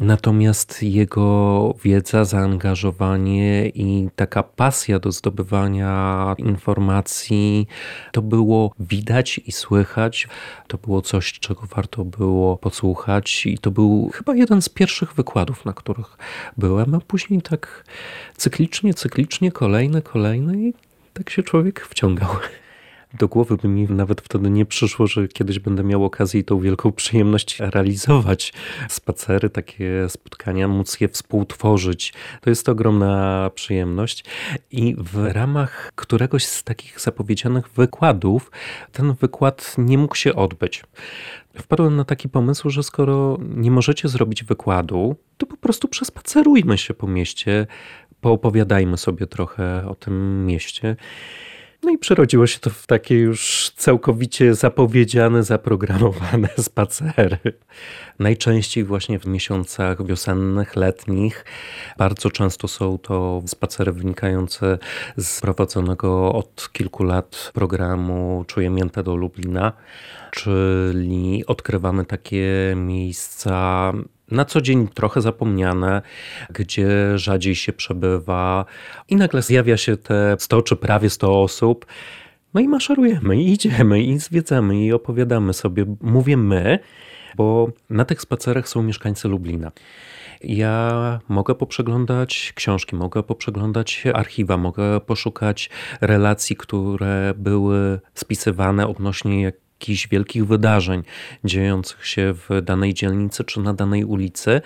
Natomiast 0.00 0.82
jego 0.82 1.74
wiedza, 1.84 2.24
zaangażowanie 2.24 3.68
i 3.68 4.08
taka 4.16 4.42
pasja 4.42 4.98
do 4.98 5.12
zdobywania 5.12 6.34
informacji, 6.38 7.66
to 8.12 8.22
było 8.22 8.74
widać 8.80 9.40
i 9.46 9.52
słychać. 9.52 10.28
To 10.66 10.78
było 10.78 11.02
coś, 11.02 11.32
czego 11.32 11.60
warto 11.76 12.04
było 12.04 12.56
posłuchać, 12.56 13.46
i 13.46 13.58
to 13.58 13.70
był 13.70 14.10
chyba 14.14 14.34
jeden 14.34 14.62
z 14.62 14.68
pierwszych 14.68 15.14
wykładów, 15.14 15.64
na 15.64 15.72
których 15.72 16.16
byłem, 16.56 16.94
a 16.94 17.00
później 17.00 17.42
tak 17.42 17.84
cyklicznie, 18.36 18.94
cyklicznie, 18.94 19.52
kolejne, 19.52 20.02
kolejne 20.02 20.54
i 20.56 20.74
tak 21.14 21.30
się 21.30 21.42
człowiek 21.42 21.80
wciągał. 21.80 22.28
Do 23.14 23.28
głowy 23.28 23.56
by 23.56 23.68
mi 23.68 23.84
nawet 23.84 24.20
wtedy 24.20 24.50
nie 24.50 24.66
przyszło, 24.66 25.06
że 25.06 25.28
kiedyś 25.28 25.58
będę 25.58 25.84
miał 25.84 26.04
okazję 26.04 26.40
i 26.40 26.44
tą 26.44 26.60
wielką 26.60 26.92
przyjemność 26.92 27.58
realizować 27.60 28.52
spacery, 28.88 29.50
takie 29.50 30.08
spotkania, 30.08 30.68
móc 30.68 31.00
je 31.00 31.08
współtworzyć. 31.08 32.12
To 32.40 32.50
jest 32.50 32.68
ogromna 32.68 33.50
przyjemność. 33.54 34.24
I 34.70 34.96
w 34.98 35.26
ramach 35.32 35.92
któregoś 35.94 36.44
z 36.46 36.64
takich 36.64 37.00
zapowiedzianych 37.00 37.68
wykładów, 37.68 38.50
ten 38.92 39.12
wykład 39.12 39.74
nie 39.78 39.98
mógł 39.98 40.14
się 40.14 40.34
odbyć. 40.34 40.84
Wpadłem 41.54 41.96
na 41.96 42.04
taki 42.04 42.28
pomysł, 42.28 42.70
że 42.70 42.82
skoro 42.82 43.38
nie 43.40 43.70
możecie 43.70 44.08
zrobić 44.08 44.44
wykładu, 44.44 45.16
to 45.38 45.46
po 45.46 45.56
prostu 45.56 45.88
przespacerujmy 45.88 46.78
się 46.78 46.94
po 46.94 47.06
mieście, 47.06 47.66
poopowiadajmy 48.20 48.96
sobie 48.96 49.26
trochę 49.26 49.88
o 49.88 49.94
tym 49.94 50.46
mieście. 50.46 50.96
No 51.82 51.90
i 51.90 51.98
przerodziło 51.98 52.46
się 52.46 52.58
to 52.58 52.70
w 52.70 52.86
takie 52.86 53.18
już 53.18 53.70
całkowicie 53.76 54.54
zapowiedziane, 54.54 55.42
zaprogramowane 55.42 56.48
spacery. 56.58 57.38
Najczęściej 58.18 58.84
właśnie 58.84 59.18
w 59.18 59.26
miesiącach 59.26 60.06
wiosennych, 60.06 60.76
letnich. 60.76 61.44
Bardzo 61.98 62.30
często 62.30 62.68
są 62.68 62.98
to 62.98 63.42
spacery 63.46 63.92
wynikające 63.92 64.78
z 65.16 65.40
prowadzonego 65.40 66.32
od 66.32 66.68
kilku 66.72 67.04
lat 67.04 67.50
programu 67.54 68.44
Czuję 68.46 68.70
Miętę 68.70 69.02
do 69.02 69.16
Lublina, 69.16 69.72
czyli 70.30 71.44
odkrywamy 71.46 72.04
takie 72.04 72.74
miejsca 72.76 73.92
na 74.30 74.44
co 74.44 74.60
dzień 74.60 74.88
trochę 74.88 75.20
zapomniane, 75.20 76.02
gdzie 76.50 77.18
rzadziej 77.18 77.54
się 77.54 77.72
przebywa 77.72 78.64
i 79.08 79.16
nagle 79.16 79.42
zjawia 79.42 79.76
się 79.76 79.96
te 79.96 80.36
100 80.38 80.62
czy 80.62 80.76
prawie 80.76 81.10
100 81.10 81.42
osób. 81.42 81.86
No 82.54 82.60
i 82.60 82.68
maszerujemy, 82.68 83.36
i 83.36 83.52
idziemy, 83.52 84.02
i 84.02 84.18
zwiedzamy, 84.18 84.84
i 84.84 84.92
opowiadamy 84.92 85.52
sobie. 85.52 85.84
Mówię 86.00 86.36
my, 86.36 86.78
bo 87.36 87.68
na 87.90 88.04
tych 88.04 88.20
spacerach 88.20 88.68
są 88.68 88.82
mieszkańcy 88.82 89.28
Lublina. 89.28 89.72
Ja 90.44 91.20
mogę 91.28 91.54
poprzeglądać 91.54 92.52
książki, 92.56 92.96
mogę 92.96 93.22
poprzeglądać 93.22 94.04
archiwa, 94.14 94.56
mogę 94.56 95.00
poszukać 95.00 95.70
relacji, 96.00 96.56
które 96.56 97.34
były 97.36 98.00
spisywane 98.14 98.86
odnośnie 98.86 99.52
jakichś 99.80 100.08
wielkich 100.08 100.46
wydarzeń 100.46 101.02
dziejących 101.44 102.06
się 102.06 102.34
w 102.34 102.62
danej 102.62 102.94
dzielnicy 102.94 103.44
czy 103.44 103.60
na 103.60 103.74
danej 103.74 104.04
ulicy, 104.04 104.60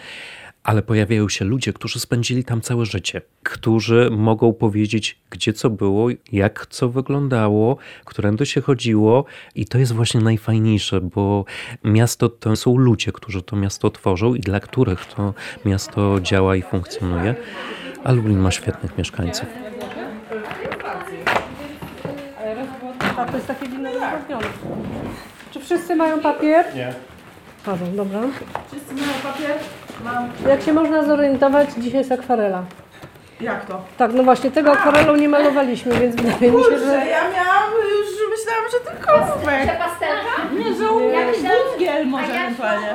ale 0.63 0.83
pojawiają 0.83 1.29
się 1.29 1.45
ludzie, 1.45 1.73
którzy 1.73 2.01
spędzili 2.01 2.45
tam 2.45 2.61
całe 2.61 2.87
życie, 2.87 3.21
którzy 3.43 4.11
mogą 4.11 4.53
powiedzieć, 4.53 5.19
gdzie 5.31 5.53
co 5.53 5.71
było, 5.71 6.09
jak 6.33 6.67
co 6.71 6.89
wyglądało, 6.89 7.77
którędy 8.05 8.47
się 8.47 8.61
chodziło, 8.61 9.25
i 9.55 9.67
to 9.67 9.79
jest 9.79 9.93
właśnie 9.93 10.21
najfajniejsze, 10.21 11.01
bo 11.01 11.45
miasto 11.85 12.29
to 12.29 12.57
są 12.57 12.77
ludzie, 12.77 13.13
którzy 13.13 13.43
to 13.43 13.57
miasto 13.57 13.91
tworzą 13.91 14.35
i 14.35 14.41
dla 14.41 14.61
których 14.61 15.07
to 15.07 15.35
miasto 15.65 16.21
działa 16.21 16.57
i 16.57 16.63
funkcjonuje. 16.63 17.35
A 18.05 18.13
Lublin 18.13 18.39
ma 18.39 18.51
świetnych 18.51 18.99
mieszkańców. 18.99 19.47
A 23.19 23.25
to 23.25 23.37
jest 23.37 23.47
takie 23.47 23.69
wino 23.69 23.91
rozbawione. 23.93 24.47
Czy 25.51 25.61
wszyscy 25.61 25.97
mają 25.97 26.21
papier? 26.21 26.65
Nie. 26.75 26.95
Paweł, 27.67 27.89
dobra. 27.97 28.21
Wszyscy 28.71 28.95
mają 28.95 29.13
papier? 29.23 29.57
Mam. 30.05 30.29
Jak 30.49 30.63
się 30.63 30.73
można 30.73 31.05
zorientować, 31.05 31.69
dzisiaj 31.79 31.99
jest 31.99 32.13
akwarela. 32.13 32.63
Jak 33.41 33.65
to? 33.67 33.83
Tak, 33.97 34.13
no 34.15 34.23
właśnie, 34.23 34.51
tego 34.51 34.73
akwarelą 34.73 35.17
nie 35.17 35.29
malowaliśmy, 35.29 35.93
więc 35.95 36.17
wydaje 36.17 36.35
mi 36.53 36.59
się, 36.59 36.65
Kurczę, 36.65 36.79
że... 36.79 37.07
ja 37.07 37.21
miałam 37.31 37.71
już, 37.73 38.09
myślałam, 38.31 38.65
że 38.73 38.79
to 38.91 39.07
kosmek. 39.07 39.79
Nie 40.59 40.75
żołnierz, 40.75 41.37
węgiel 41.37 42.07
może 42.07 42.33
ewentualnie. 42.33 42.89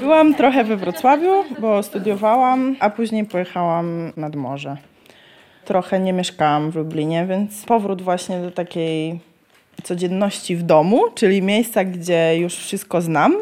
Byłam 0.00 0.34
trochę 0.34 0.64
we 0.64 0.76
Wrocławiu, 0.76 1.44
bo 1.58 1.82
studiowałam, 1.82 2.76
a 2.80 2.90
później 2.90 3.24
pojechałam 3.24 4.12
nad 4.16 4.36
morze. 4.36 4.76
Trochę 5.70 6.00
nie 6.00 6.12
mieszkałam 6.12 6.70
w 6.70 6.76
Lublinie, 6.76 7.26
więc 7.26 7.64
powrót 7.64 8.02
właśnie 8.02 8.40
do 8.40 8.50
takiej 8.50 9.20
codzienności 9.82 10.56
w 10.56 10.62
domu, 10.62 11.02
czyli 11.14 11.42
miejsca, 11.42 11.84
gdzie 11.84 12.36
już 12.38 12.56
wszystko 12.56 13.00
znam. 13.00 13.36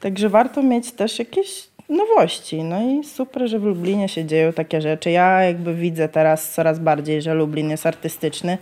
Także 0.00 0.28
warto 0.28 0.62
mieć 0.62 0.92
też 0.92 1.18
jakieś 1.18 1.68
nowości. 1.88 2.62
No 2.62 2.82
i 2.82 3.04
super, 3.04 3.48
że 3.48 3.58
w 3.58 3.64
Lublinie 3.64 4.08
się 4.08 4.24
dzieją 4.24 4.52
takie 4.52 4.80
rzeczy. 4.80 5.10
Ja 5.10 5.42
jakby 5.42 5.74
widzę 5.74 6.08
teraz 6.08 6.52
coraz 6.52 6.78
bardziej, 6.78 7.22
że 7.22 7.34
Lublin 7.34 7.70
jest 7.70 7.86
artystyczny 7.86 8.58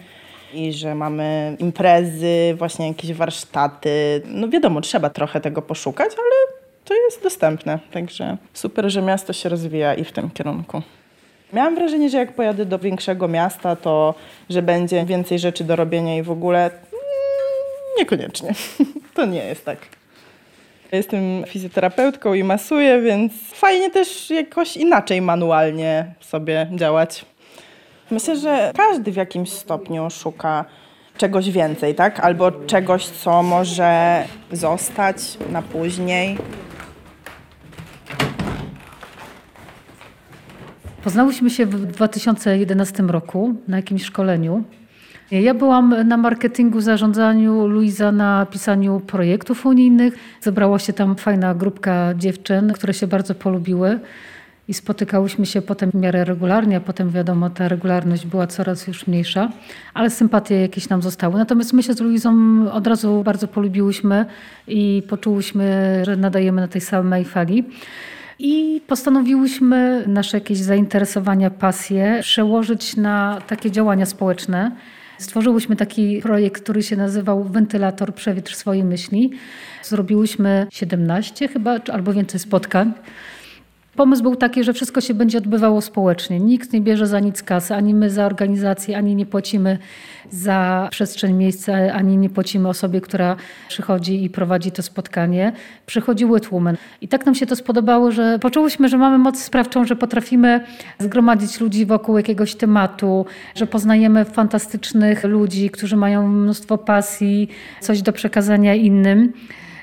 i 0.54 0.72
że 0.72 0.94
mamy 0.94 1.56
imprezy, 1.58 2.54
właśnie 2.58 2.88
jakieś 2.88 3.12
warsztaty. 3.12 4.22
No 4.24 4.48
wiadomo, 4.48 4.80
trzeba 4.80 5.10
trochę 5.10 5.40
tego 5.40 5.62
poszukać, 5.62 6.10
ale 6.12 6.58
to 6.84 6.94
jest 6.94 7.22
dostępne. 7.22 7.78
Także 7.92 8.36
super, 8.52 8.90
że 8.90 9.02
miasto 9.02 9.32
się 9.32 9.48
rozwija 9.48 9.94
i 9.94 10.04
w 10.04 10.12
tym 10.12 10.30
kierunku. 10.30 10.82
Miałam 11.52 11.74
wrażenie, 11.74 12.10
że 12.10 12.18
jak 12.18 12.32
pojadę 12.32 12.66
do 12.66 12.78
większego 12.78 13.28
miasta, 13.28 13.76
to 13.76 14.14
że 14.50 14.62
będzie 14.62 15.04
więcej 15.04 15.38
rzeczy 15.38 15.64
do 15.64 15.76
robienia 15.76 16.16
i 16.16 16.22
w 16.22 16.30
ogóle 16.30 16.64
mm, 16.64 16.80
niekoniecznie. 17.98 18.52
To 19.14 19.26
nie 19.26 19.44
jest 19.44 19.64
tak. 19.64 19.78
Jestem 20.92 21.44
fizjoterapeutką 21.46 22.34
i 22.34 22.44
masuję, 22.44 23.00
więc 23.00 23.32
fajnie 23.52 23.90
też 23.90 24.30
jakoś 24.30 24.76
inaczej 24.76 25.22
manualnie 25.22 26.14
sobie 26.20 26.66
działać. 26.74 27.24
Myślę, 28.10 28.36
że 28.36 28.72
każdy 28.76 29.12
w 29.12 29.16
jakimś 29.16 29.52
stopniu 29.52 30.10
szuka 30.10 30.64
czegoś 31.16 31.50
więcej, 31.50 31.94
tak? 31.94 32.20
Albo 32.20 32.52
czegoś, 32.52 33.06
co 33.06 33.42
może 33.42 34.24
zostać 34.52 35.16
na 35.50 35.62
później. 35.62 36.38
Poznałyśmy 41.06 41.50
się 41.50 41.66
w 41.66 41.86
2011 41.86 43.02
roku 43.02 43.54
na 43.68 43.76
jakimś 43.76 44.04
szkoleniu. 44.04 44.64
Ja 45.30 45.54
byłam 45.54 46.08
na 46.08 46.16
marketingu, 46.16 46.80
zarządzaniu, 46.80 47.66
Luiza 47.66 48.12
na 48.12 48.46
pisaniu 48.46 49.00
projektów 49.00 49.66
unijnych. 49.66 50.14
Zebrała 50.40 50.78
się 50.78 50.92
tam 50.92 51.16
fajna 51.16 51.54
grupka 51.54 52.14
dziewczyn, 52.14 52.72
które 52.72 52.94
się 52.94 53.06
bardzo 53.06 53.34
polubiły 53.34 54.00
i 54.68 54.74
spotykałyśmy 54.74 55.46
się 55.46 55.62
potem 55.62 55.90
w 55.90 55.94
miarę 55.94 56.24
regularnie, 56.24 56.76
a 56.76 56.80
potem 56.80 57.10
wiadomo, 57.10 57.50
ta 57.50 57.68
regularność 57.68 58.26
była 58.26 58.46
coraz 58.46 58.86
już 58.86 59.06
mniejsza, 59.06 59.50
ale 59.94 60.10
sympatie 60.10 60.60
jakieś 60.60 60.88
nam 60.88 61.02
zostały. 61.02 61.38
Natomiast 61.38 61.72
my 61.72 61.82
się 61.82 61.94
z 61.94 62.00
Luizą 62.00 62.34
od 62.72 62.86
razu 62.86 63.22
bardzo 63.24 63.48
polubiłyśmy 63.48 64.26
i 64.68 65.02
poczułyśmy, 65.08 66.02
że 66.06 66.16
nadajemy 66.16 66.60
na 66.60 66.68
tej 66.68 66.80
samej 66.80 67.24
fali. 67.24 67.64
I 68.38 68.80
postanowiłyśmy 68.86 70.04
nasze 70.06 70.36
jakieś 70.36 70.58
zainteresowania, 70.58 71.50
pasje 71.50 72.18
przełożyć 72.22 72.96
na 72.96 73.40
takie 73.46 73.70
działania 73.70 74.06
społeczne. 74.06 74.76
Stworzyłyśmy 75.18 75.76
taki 75.76 76.20
projekt, 76.22 76.62
który 76.62 76.82
się 76.82 76.96
nazywał 76.96 77.44
Wentylator 77.44 78.14
Przewietrz 78.14 78.54
swoje 78.54 78.84
myśli. 78.84 79.30
Zrobiłyśmy 79.82 80.66
17 80.70 81.48
chyba, 81.48 81.80
albo 81.92 82.12
więcej 82.12 82.40
spotkań. 82.40 82.92
Pomysł 83.96 84.22
był 84.22 84.36
taki, 84.36 84.64
że 84.64 84.72
wszystko 84.72 85.00
się 85.00 85.14
będzie 85.14 85.38
odbywało 85.38 85.80
społecznie. 85.80 86.40
Nikt 86.40 86.72
nie 86.72 86.80
bierze 86.80 87.06
za 87.06 87.20
nic 87.20 87.42
kasy, 87.42 87.74
ani 87.74 87.94
my 87.94 88.10
za 88.10 88.26
organizację, 88.26 88.96
ani 88.96 89.14
nie 89.14 89.26
płacimy 89.26 89.78
za 90.30 90.88
przestrzeń 90.90 91.32
miejsca, 91.32 91.72
ani 91.92 92.16
nie 92.16 92.30
płacimy 92.30 92.68
osobie, 92.68 93.00
która 93.00 93.36
przychodzi 93.68 94.24
i 94.24 94.30
prowadzi 94.30 94.72
to 94.72 94.82
spotkanie. 94.82 95.52
Przychodziły 95.86 96.40
tłumy. 96.40 96.76
I 97.00 97.08
tak 97.08 97.26
nam 97.26 97.34
się 97.34 97.46
to 97.46 97.56
spodobało, 97.56 98.12
że 98.12 98.38
poczułyśmy, 98.38 98.88
że 98.88 98.98
mamy 98.98 99.18
moc 99.18 99.42
sprawczą, 99.42 99.84
że 99.84 99.96
potrafimy 99.96 100.60
zgromadzić 100.98 101.60
ludzi 101.60 101.86
wokół 101.86 102.16
jakiegoś 102.16 102.54
tematu, 102.54 103.26
że 103.54 103.66
poznajemy 103.66 104.24
fantastycznych 104.24 105.24
ludzi, 105.24 105.70
którzy 105.70 105.96
mają 105.96 106.28
mnóstwo 106.28 106.78
pasji, 106.78 107.48
coś 107.80 108.02
do 108.02 108.12
przekazania 108.12 108.74
innym. 108.74 109.32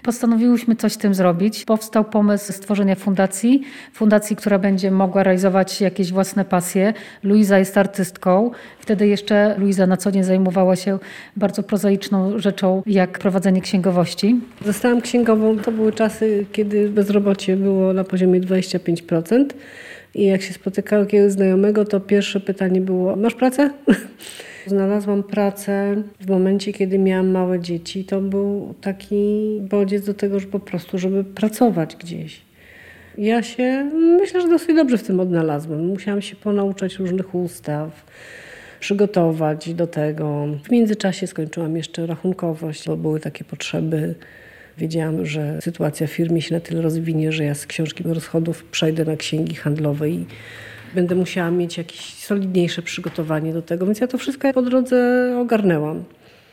Postanowiłyśmy 0.04 0.76
coś 0.76 0.94
z 0.94 0.98
tym 0.98 1.14
zrobić. 1.14 1.66
Powstał 1.66 2.06
pomysł 2.06 2.54
stworzenia 2.54 2.96
fundacji. 2.96 3.62
Fundacji, 3.94 4.36
która 4.36 4.60
będzie 4.60 4.92
mogła 4.92 5.24
realizować 5.24 5.82
jakieś 5.82 6.12
własne 6.12 6.46
pasje. 6.46 6.94
Luiza 7.24 7.60
jest 7.60 7.78
artystką. 7.78 8.52
Wtedy 8.80 9.08
jeszcze 9.08 9.56
Luiza 9.58 9.88
na 9.88 9.98
co 9.98 10.12
dzień 10.12 10.24
zajmowała 10.24 10.76
się 10.76 11.00
bardzo 11.36 11.64
prozaiczną 11.64 12.40
rzeczą, 12.40 12.84
jak 12.86 13.20
prowadzenie 13.20 13.62
księgowości. 13.62 14.40
Zostałam 14.66 15.02
księgową. 15.02 15.58
To 15.58 15.72
były 15.72 15.92
czasy, 15.92 16.46
kiedy 16.52 16.90
bezrobocie 16.90 17.58
było 17.58 17.94
na 17.94 18.04
poziomie 18.04 18.42
25%. 18.42 19.46
I 20.16 20.26
jak 20.26 20.42
się 20.42 20.54
spotykało 20.54 21.04
jakiegoś 21.04 21.32
znajomego, 21.32 21.86
to 21.86 22.00
pierwsze 22.00 22.40
pytanie 22.40 22.82
było: 22.82 23.16
Masz 23.16 23.36
pracę? 23.36 23.70
Znalazłam 24.68 25.24
pracę 25.24 25.96
w 26.20 26.30
momencie, 26.30 26.74
kiedy 26.74 27.00
miałam 27.00 27.28
małe 27.28 27.60
dzieci. 27.60 28.06
To 28.06 28.22
był 28.22 28.74
taki 28.82 29.58
bodziec 29.62 30.06
do 30.06 30.14
tego, 30.14 30.40
że 30.40 30.48
po 30.48 30.60
prostu, 30.60 30.98
żeby 30.98 31.24
pracować 31.24 31.96
gdzieś. 31.96 32.42
Ja 33.18 33.44
się 33.44 33.90
myślę, 33.94 34.42
że 34.42 34.48
dosyć 34.48 34.76
dobrze 34.76 34.98
w 34.98 35.04
tym 35.04 35.20
odnalazłam. 35.20 35.86
Musiałam 35.86 36.22
się 36.22 36.36
ponauczać 36.36 36.96
różnych 36.96 37.36
ustaw, 37.36 38.06
przygotować 38.80 39.74
do 39.74 39.88
tego. 39.88 40.48
W 40.64 40.72
międzyczasie 40.72 41.28
skończyłam 41.28 41.78
jeszcze 41.78 42.06
rachunkowość, 42.06 42.88
bo 42.88 42.98
były 42.98 43.20
takie 43.20 43.44
potrzeby. 43.44 44.16
Wiedziałam, 44.78 45.26
że 45.26 45.62
sytuacja 45.62 46.08
w 46.08 46.12
firmie 46.12 46.42
się 46.42 46.56
na 46.56 46.60
tyle 46.62 46.82
rozwinie, 46.82 47.32
że 47.32 47.44
ja 47.44 47.56
z 47.56 47.66
książki 47.66 48.04
rozchodów 48.06 48.64
przejdę 48.64 49.06
na 49.06 49.16
księgi 49.16 49.56
handlowe 49.56 50.10
i 50.10 50.26
będę 50.96 51.16
musiała 51.16 51.52
mieć 51.52 51.78
jakieś 51.78 52.14
solidniejsze 52.14 52.82
przygotowanie 52.82 53.54
do 53.54 53.62
tego, 53.62 53.86
więc 53.86 54.00
ja 54.00 54.08
to 54.08 54.18
wszystko 54.18 54.54
po 54.54 54.62
drodze 54.62 55.30
ogarnęłam. 55.40 56.04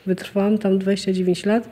Wytrwałam 0.06 0.59
tam 0.59 0.78
29 0.78 1.46
lat. 1.46 1.68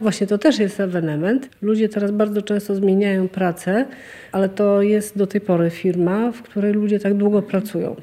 Właśnie 0.00 0.26
to 0.26 0.38
też 0.38 0.58
jest 0.58 0.80
ewenement. 0.80 1.48
Ludzie 1.62 1.88
teraz 1.88 2.10
bardzo 2.10 2.42
często 2.42 2.74
zmieniają 2.74 3.28
pracę, 3.28 3.86
ale 4.32 4.48
to 4.48 4.82
jest 4.82 5.18
do 5.18 5.26
tej 5.26 5.40
pory 5.40 5.70
firma, 5.70 6.32
w 6.32 6.42
której 6.42 6.72
ludzie 6.72 7.00
tak 7.00 7.14
długo 7.14 7.42
pracują. 7.42 7.96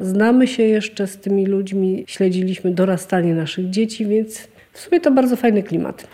Znamy 0.00 0.46
się 0.46 0.62
jeszcze 0.62 1.06
z 1.06 1.18
tymi 1.18 1.46
ludźmi, 1.46 2.04
śledziliśmy 2.06 2.70
dorastanie 2.70 3.34
naszych 3.34 3.70
dzieci, 3.70 4.06
więc 4.06 4.48
w 4.72 4.80
sumie 4.80 5.00
to 5.00 5.10
bardzo 5.10 5.36
fajny 5.36 5.62
klimat. 5.62 6.06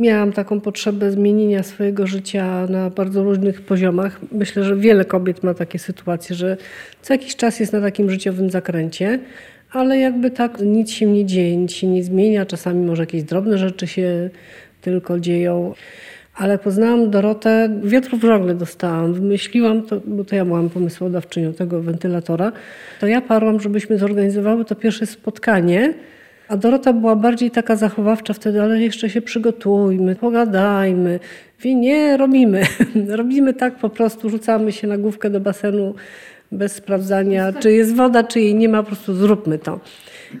Miałam 0.00 0.32
taką 0.32 0.60
potrzebę 0.60 1.10
zmienienia 1.10 1.62
swojego 1.62 2.06
życia 2.06 2.66
na 2.66 2.90
bardzo 2.90 3.22
różnych 3.22 3.62
poziomach. 3.62 4.20
Myślę, 4.32 4.64
że 4.64 4.76
wiele 4.76 5.04
kobiet 5.04 5.42
ma 5.42 5.54
takie 5.54 5.78
sytuacje, 5.78 6.36
że 6.36 6.56
co 7.02 7.14
jakiś 7.14 7.36
czas 7.36 7.60
jest 7.60 7.72
na 7.72 7.80
takim 7.80 8.10
życiowym 8.10 8.50
zakręcie, 8.50 9.18
ale 9.72 9.98
jakby 9.98 10.30
tak 10.30 10.60
nic 10.60 10.90
się 10.90 11.06
nie 11.06 11.26
dzieje, 11.26 11.56
nic 11.56 11.72
się 11.72 11.86
nie 11.86 12.04
zmienia. 12.04 12.46
Czasami 12.46 12.86
może 12.86 13.02
jakieś 13.02 13.22
drobne 13.22 13.58
rzeczy 13.58 13.86
się 13.86 14.30
tylko 14.80 15.20
dzieją. 15.20 15.74
Ale 16.34 16.58
poznałam 16.58 17.10
Dorotę, 17.10 17.80
wiatru 17.84 18.18
w 18.18 18.22
żogle 18.22 18.54
dostałam, 18.54 19.12
wymyśliłam 19.14 19.82
to, 19.82 20.00
bo 20.06 20.24
to 20.24 20.36
ja 20.36 20.44
byłam 20.44 20.70
pomysłodawczynią 20.70 21.52
tego 21.52 21.82
wentylatora, 21.82 22.52
to 23.00 23.06
ja 23.06 23.20
parłam, 23.20 23.60
żebyśmy 23.60 23.98
zorganizowały 23.98 24.64
to 24.64 24.74
pierwsze 24.74 25.06
spotkanie, 25.06 25.94
a 26.50 26.56
Dorota 26.56 26.92
była 26.92 27.16
bardziej 27.16 27.50
taka 27.50 27.76
zachowawcza 27.76 28.34
wtedy, 28.34 28.62
ale 28.62 28.80
jeszcze 28.80 29.10
się 29.10 29.22
przygotujmy, 29.22 30.16
pogadajmy. 30.16 31.20
Wie, 31.60 31.74
nie, 31.74 32.16
robimy. 32.16 32.62
robimy 33.20 33.54
tak 33.54 33.76
po 33.76 33.88
prostu, 33.88 34.30
rzucamy 34.30 34.72
się 34.72 34.86
na 34.86 34.98
główkę 34.98 35.30
do 35.30 35.40
basenu 35.40 35.94
bez 36.52 36.72
sprawdzania, 36.72 37.52
czy 37.52 37.72
jest 37.72 37.96
woda, 37.96 38.24
czy 38.24 38.40
jej 38.40 38.54
nie 38.54 38.68
ma, 38.68 38.82
po 38.82 38.86
prostu 38.86 39.14
zróbmy 39.14 39.58
to. 39.58 39.80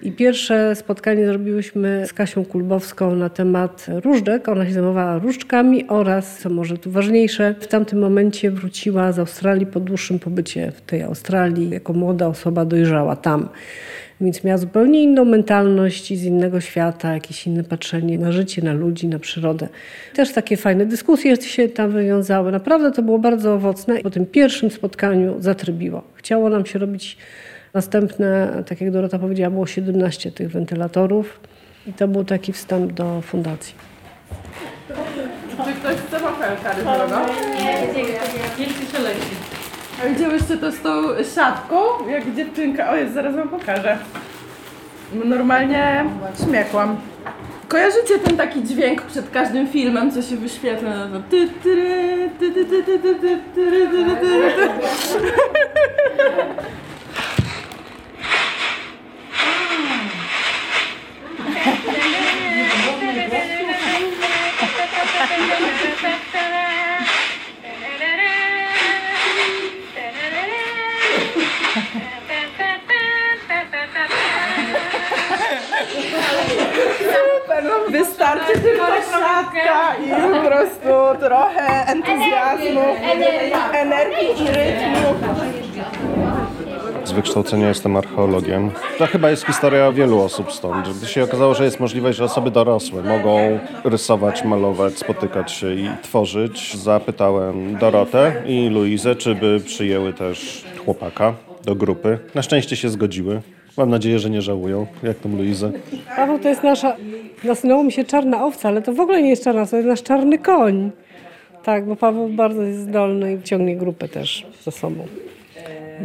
I 0.02 0.12
pierwsze 0.12 0.74
spotkanie 0.74 1.26
zrobiłyśmy 1.26 2.06
z 2.06 2.12
Kasią 2.12 2.44
Kulbowską 2.44 3.16
na 3.16 3.28
temat 3.28 3.86
różdżek. 4.04 4.48
Ona 4.48 4.66
się 4.66 4.72
zajmowała 4.72 5.18
różdżkami 5.18 5.88
oraz, 5.88 6.38
co 6.38 6.50
może 6.50 6.78
tu 6.78 6.90
ważniejsze, 6.90 7.54
w 7.60 7.66
tamtym 7.66 7.98
momencie 7.98 8.50
wróciła 8.50 9.12
z 9.12 9.18
Australii 9.18 9.66
po 9.66 9.80
dłuższym 9.80 10.18
pobycie 10.18 10.72
w 10.72 10.80
tej 10.80 11.02
Australii. 11.02 11.70
Jako 11.70 11.92
młoda 11.92 12.26
osoba 12.26 12.64
dojrzała 12.64 13.16
tam. 13.16 13.48
Więc 14.20 14.44
miała 14.44 14.58
zupełnie 14.58 15.02
inną 15.02 15.24
mentalność 15.24 16.10
i 16.10 16.16
z 16.16 16.24
innego 16.24 16.60
świata, 16.60 17.12
jakieś 17.12 17.46
inne 17.46 17.64
patrzenie 17.64 18.18
na 18.18 18.32
życie, 18.32 18.62
na 18.62 18.72
ludzi, 18.72 19.08
na 19.08 19.18
przyrodę. 19.18 19.68
Też 20.14 20.32
takie 20.32 20.56
fajne 20.56 20.86
dyskusje 20.86 21.36
się 21.36 21.68
tam 21.68 21.90
wywiązały. 21.90 22.52
Naprawdę 22.52 22.90
to 22.92 23.02
było 23.02 23.18
bardzo 23.18 23.54
owocne. 23.54 24.00
Po 24.00 24.10
tym 24.10 24.26
pierwszym 24.26 24.70
spotkaniu 24.70 25.36
zatrybiło. 25.38 26.02
Chciało 26.14 26.48
nam 26.48 26.66
się 26.66 26.78
robić 26.78 27.16
następne, 27.74 28.62
tak 28.66 28.80
jak 28.80 28.90
Dorota 28.90 29.18
powiedziała, 29.18 29.50
było 29.50 29.66
17 29.66 30.32
tych 30.32 30.50
wentylatorów. 30.50 31.40
I 31.86 31.92
to 31.92 32.08
był 32.08 32.24
taki 32.24 32.52
wstęp 32.52 32.92
do 32.92 33.20
fundacji. 33.20 33.74
Czy 35.64 35.72
ktoś 35.72 35.96
chce 35.96 36.20
wafelka 36.20 36.72
ryżowego? 36.72 37.26
A 40.02 40.08
widziałyście 40.08 40.56
to 40.56 40.72
z 40.72 40.80
tą 40.80 40.90
siatką? 41.34 41.76
Jak 42.08 42.34
dziewczynka... 42.34 42.90
O 42.90 42.96
jest, 42.96 43.14
zaraz 43.14 43.36
wam 43.36 43.48
pokażę. 43.48 43.98
Normalnie 45.24 46.04
śmiechłam. 46.44 46.96
Kojarzycie 47.68 48.18
ten 48.18 48.36
taki 48.36 48.62
dźwięk 48.62 49.02
przed 49.02 49.30
każdym 49.30 49.68
filmem, 49.68 50.10
co 50.10 50.22
się 50.22 50.36
wyświetla? 50.36 50.90
No 51.12 51.18
to 51.18 51.24
ty, 51.30 51.48
tyry, 51.62 52.30
ty, 52.38 52.52
ty, 52.52 52.64
ty, 52.64 52.82
ty, 52.82 52.98
ty, 52.98 53.14
ty, 53.14 53.38
tyry, 53.54 53.88
tyry, 53.88 54.16
tyry, 54.16 54.52
ty. 54.56 54.68
Super, 77.00 77.64
no 77.64 77.90
wystarczy 77.90 78.52
tylko 78.60 78.86
klatka 78.86 79.96
i 80.06 80.10
po 80.10 80.48
prostu 80.48 80.88
trochę 81.20 81.86
entuzjazmu, 81.86 82.80
energii 83.72 84.28
i 84.28 84.46
rytmu. 84.46 85.14
Z 87.04 87.12
wykształcenia 87.12 87.68
jestem 87.68 87.96
archeologiem. 87.96 88.70
To 88.98 89.06
chyba 89.06 89.30
jest 89.30 89.46
historia 89.46 89.92
wielu 89.92 90.20
osób 90.20 90.52
stąd. 90.52 90.98
Gdy 90.98 91.06
się 91.06 91.24
okazało, 91.24 91.54
że 91.54 91.64
jest 91.64 91.80
możliwość, 91.80 92.18
że 92.18 92.24
osoby 92.24 92.50
dorosłe 92.50 93.02
mogą 93.02 93.58
rysować, 93.84 94.44
malować, 94.44 94.98
spotykać 94.98 95.52
się 95.52 95.74
i 95.74 95.90
tworzyć, 96.02 96.76
zapytałem 96.76 97.76
Dorotę 97.78 98.42
i 98.46 98.68
Luizę, 98.68 99.16
czy 99.16 99.34
by 99.34 99.60
przyjęły 99.60 100.12
też 100.12 100.64
chłopaka 100.84 101.34
do 101.64 101.74
grupy. 101.74 102.18
Na 102.34 102.42
szczęście 102.42 102.76
się 102.76 102.88
zgodziły. 102.88 103.40
Mam 103.76 103.90
nadzieję, 103.90 104.18
że 104.18 104.30
nie 104.30 104.42
żałują, 104.42 104.86
jak 105.02 105.18
tam 105.18 105.36
Luizę. 105.36 105.72
Paweł 106.16 106.38
to 106.38 106.48
jest 106.48 106.62
nasza, 106.62 106.96
nasunęło 107.44 107.84
mi 107.84 107.92
się 107.92 108.04
czarna 108.04 108.44
owca, 108.44 108.68
ale 108.68 108.82
to 108.82 108.92
w 108.92 109.00
ogóle 109.00 109.22
nie 109.22 109.30
jest 109.30 109.44
czarna 109.44 109.62
owca, 109.62 109.70
to 109.70 109.76
jest 109.76 109.88
nasz 109.88 110.02
czarny 110.02 110.38
koń. 110.38 110.90
Tak, 111.64 111.86
bo 111.86 111.96
Paweł 111.96 112.28
bardzo 112.28 112.62
jest 112.62 112.80
zdolny 112.80 113.34
i 113.34 113.42
ciągnie 113.42 113.76
grupę 113.76 114.08
też 114.08 114.46
ze 114.62 114.70
sobą. 114.70 115.06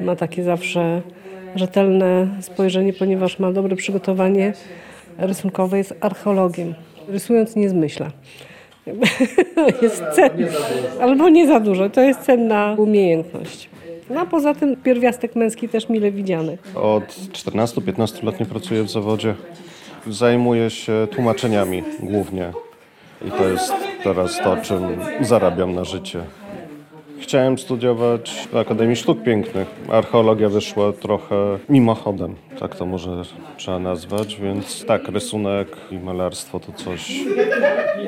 Ma 0.03 0.15
takie 0.15 0.43
zawsze 0.43 1.01
rzetelne 1.55 2.27
spojrzenie, 2.41 2.93
ponieważ 2.93 3.39
ma 3.39 3.51
dobre 3.51 3.75
przygotowanie 3.75 4.53
rysunkowe, 5.17 5.77
jest 5.77 5.95
archeologiem. 6.01 6.73
Rysując 7.07 7.55
nie 7.55 7.69
zmyśla. 7.69 8.11
jest 9.81 10.03
cen, 10.13 10.31
albo 11.01 11.29
nie 11.29 11.47
za 11.47 11.59
dużo, 11.59 11.89
to 11.89 12.01
jest 12.01 12.21
cenna 12.21 12.75
umiejętność. 12.77 13.69
No 14.09 14.21
a 14.21 14.25
poza 14.25 14.53
tym 14.53 14.75
pierwiastek 14.75 15.35
męski 15.35 15.69
też 15.69 15.89
mile 15.89 16.11
widziany. 16.11 16.57
Od 16.75 17.03
14-15 17.05 18.23
lat 18.23 18.39
nie 18.39 18.45
pracuję 18.45 18.83
w 18.83 18.89
zawodzie. 18.89 19.35
Zajmuję 20.07 20.69
się 20.69 21.07
tłumaczeniami 21.11 21.83
głównie. 21.99 22.51
I 23.27 23.31
to 23.31 23.47
jest 23.47 23.73
teraz 24.03 24.37
to, 24.43 24.57
czym 24.57 24.81
zarabiam 25.21 25.75
na 25.75 25.83
życie. 25.83 26.23
Chciałem 27.19 27.57
studiować 27.57 28.47
w 28.51 28.57
Akademii 28.57 28.95
Sztuk 28.95 29.23
Pięknych. 29.23 29.67
Archeologia 29.89 30.49
wyszła 30.49 30.93
trochę 30.93 31.35
mimochodem, 31.69 32.35
tak 32.59 32.75
to 32.75 32.85
może 32.85 33.21
trzeba 33.57 33.79
nazwać, 33.79 34.35
więc 34.35 34.85
tak, 34.85 35.07
rysunek 35.07 35.67
i 35.91 35.97
malarstwo 35.99 36.59
to 36.59 36.71
coś, 36.71 37.11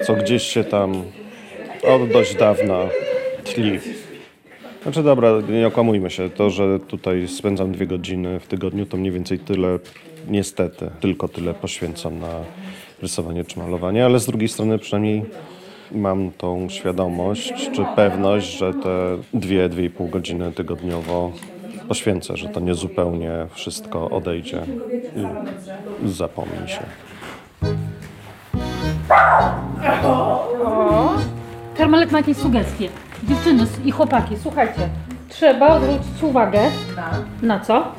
co 0.03 0.15
gdzieś 0.15 0.43
się 0.43 0.63
tam 0.63 1.03
od 1.83 2.09
dość 2.09 2.35
dawna 2.35 2.79
tli. 3.43 3.79
Znaczy 4.87 5.03
dobra, 5.03 5.29
nie 5.49 5.67
okłamujmy 5.67 6.09
się, 6.09 6.29
to, 6.29 6.49
że 6.49 6.79
tutaj 6.79 7.27
spędzam 7.27 7.71
dwie 7.71 7.87
godziny 7.87 8.39
w 8.39 8.47
tygodniu, 8.47 8.85
to 8.85 8.97
mniej 8.97 9.11
więcej 9.11 9.39
tyle, 9.39 9.79
niestety, 10.27 10.89
tylko 10.99 11.27
tyle 11.27 11.53
poświęcam 11.53 12.19
na 12.19 12.29
rysowanie 13.01 13.43
czy 13.43 13.59
malowanie, 13.59 14.05
ale 14.05 14.19
z 14.19 14.25
drugiej 14.25 14.49
strony 14.49 14.79
przynajmniej 14.79 15.25
mam 15.91 16.31
tą 16.31 16.69
świadomość 16.69 17.71
czy 17.71 17.85
pewność, 17.95 18.57
że 18.57 18.73
te 18.73 19.17
dwie, 19.33 19.69
dwie 19.69 19.85
i 19.85 19.89
pół 19.89 20.07
godziny 20.07 20.51
tygodniowo 20.51 21.31
poświęcę, 21.87 22.37
że 22.37 22.49
to 22.49 22.59
nie 22.59 22.75
zupełnie 22.75 23.31
wszystko 23.53 24.09
odejdzie 24.09 24.61
i 26.05 26.09
zapomni 26.09 26.69
się. 26.69 26.81
Karmelek 31.77 32.11
ma 32.11 32.17
jakieś 32.17 32.37
sugestie. 32.37 32.89
Dziewczyny 33.27 33.63
i 33.85 33.91
chłopaki, 33.91 34.35
słuchajcie. 34.43 34.89
Trzeba 35.29 35.79
zwrócić 35.79 36.23
uwagę. 36.23 36.59
Na 37.41 37.59
co? 37.59 37.91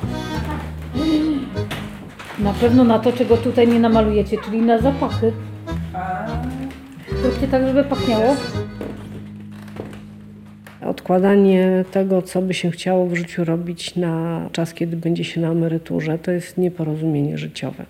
Na 2.39 2.53
pewno 2.53 2.83
na 2.83 2.99
to, 2.99 3.11
czego 3.11 3.37
tutaj 3.37 3.67
nie 3.67 3.79
namalujecie, 3.79 4.37
czyli 4.45 4.61
na 4.61 4.79
zapachy. 4.79 5.31
Zróbcie 7.21 7.47
tak, 7.47 7.67
żeby 7.67 7.83
pachniało. 7.83 8.35
Odkładanie 10.85 11.85
tego, 11.91 12.21
co 12.21 12.41
by 12.41 12.53
się 12.53 12.71
chciało 12.71 13.05
w 13.05 13.15
życiu 13.15 13.45
robić 13.45 13.95
na 13.95 14.41
czas, 14.51 14.73
kiedy 14.73 14.97
będzie 14.97 15.23
się 15.23 15.41
na 15.41 15.47
emeryturze, 15.47 16.19
to 16.19 16.31
jest 16.31 16.57
nieporozumienie 16.57 17.37
życiowe. 17.37 17.85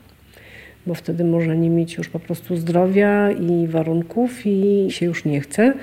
Bo 0.89 0.95
wtedy 0.95 1.23
można 1.23 1.53
nie 1.53 1.69
mieć 1.69 1.97
już 1.97 2.09
po 2.09 2.19
prostu 2.19 2.55
zdrowia 2.55 3.31
i 3.31 3.67
warunków 3.67 4.45
i 4.45 4.87
się 4.89 5.05
już 5.05 5.25
nie 5.25 5.41
chce. 5.41 5.73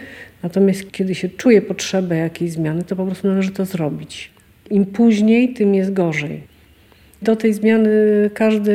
Natomiast 0.42 0.92
kiedy 0.92 1.14
się 1.14 1.28
czuje 1.28 1.62
potrzebę 1.62 2.16
jakiejś 2.16 2.52
zmiany, 2.52 2.82
to 2.82 2.96
po 2.96 3.06
prostu 3.06 3.28
należy 3.28 3.50
to 3.50 3.64
zrobić. 3.64 4.30
Im 4.70 4.86
później, 4.86 5.52
tym 5.52 5.74
jest 5.74 5.92
gorzej. 5.92 6.42
Do 7.22 7.36
tej 7.36 7.52
zmiany 7.52 7.90
każdy 8.34 8.72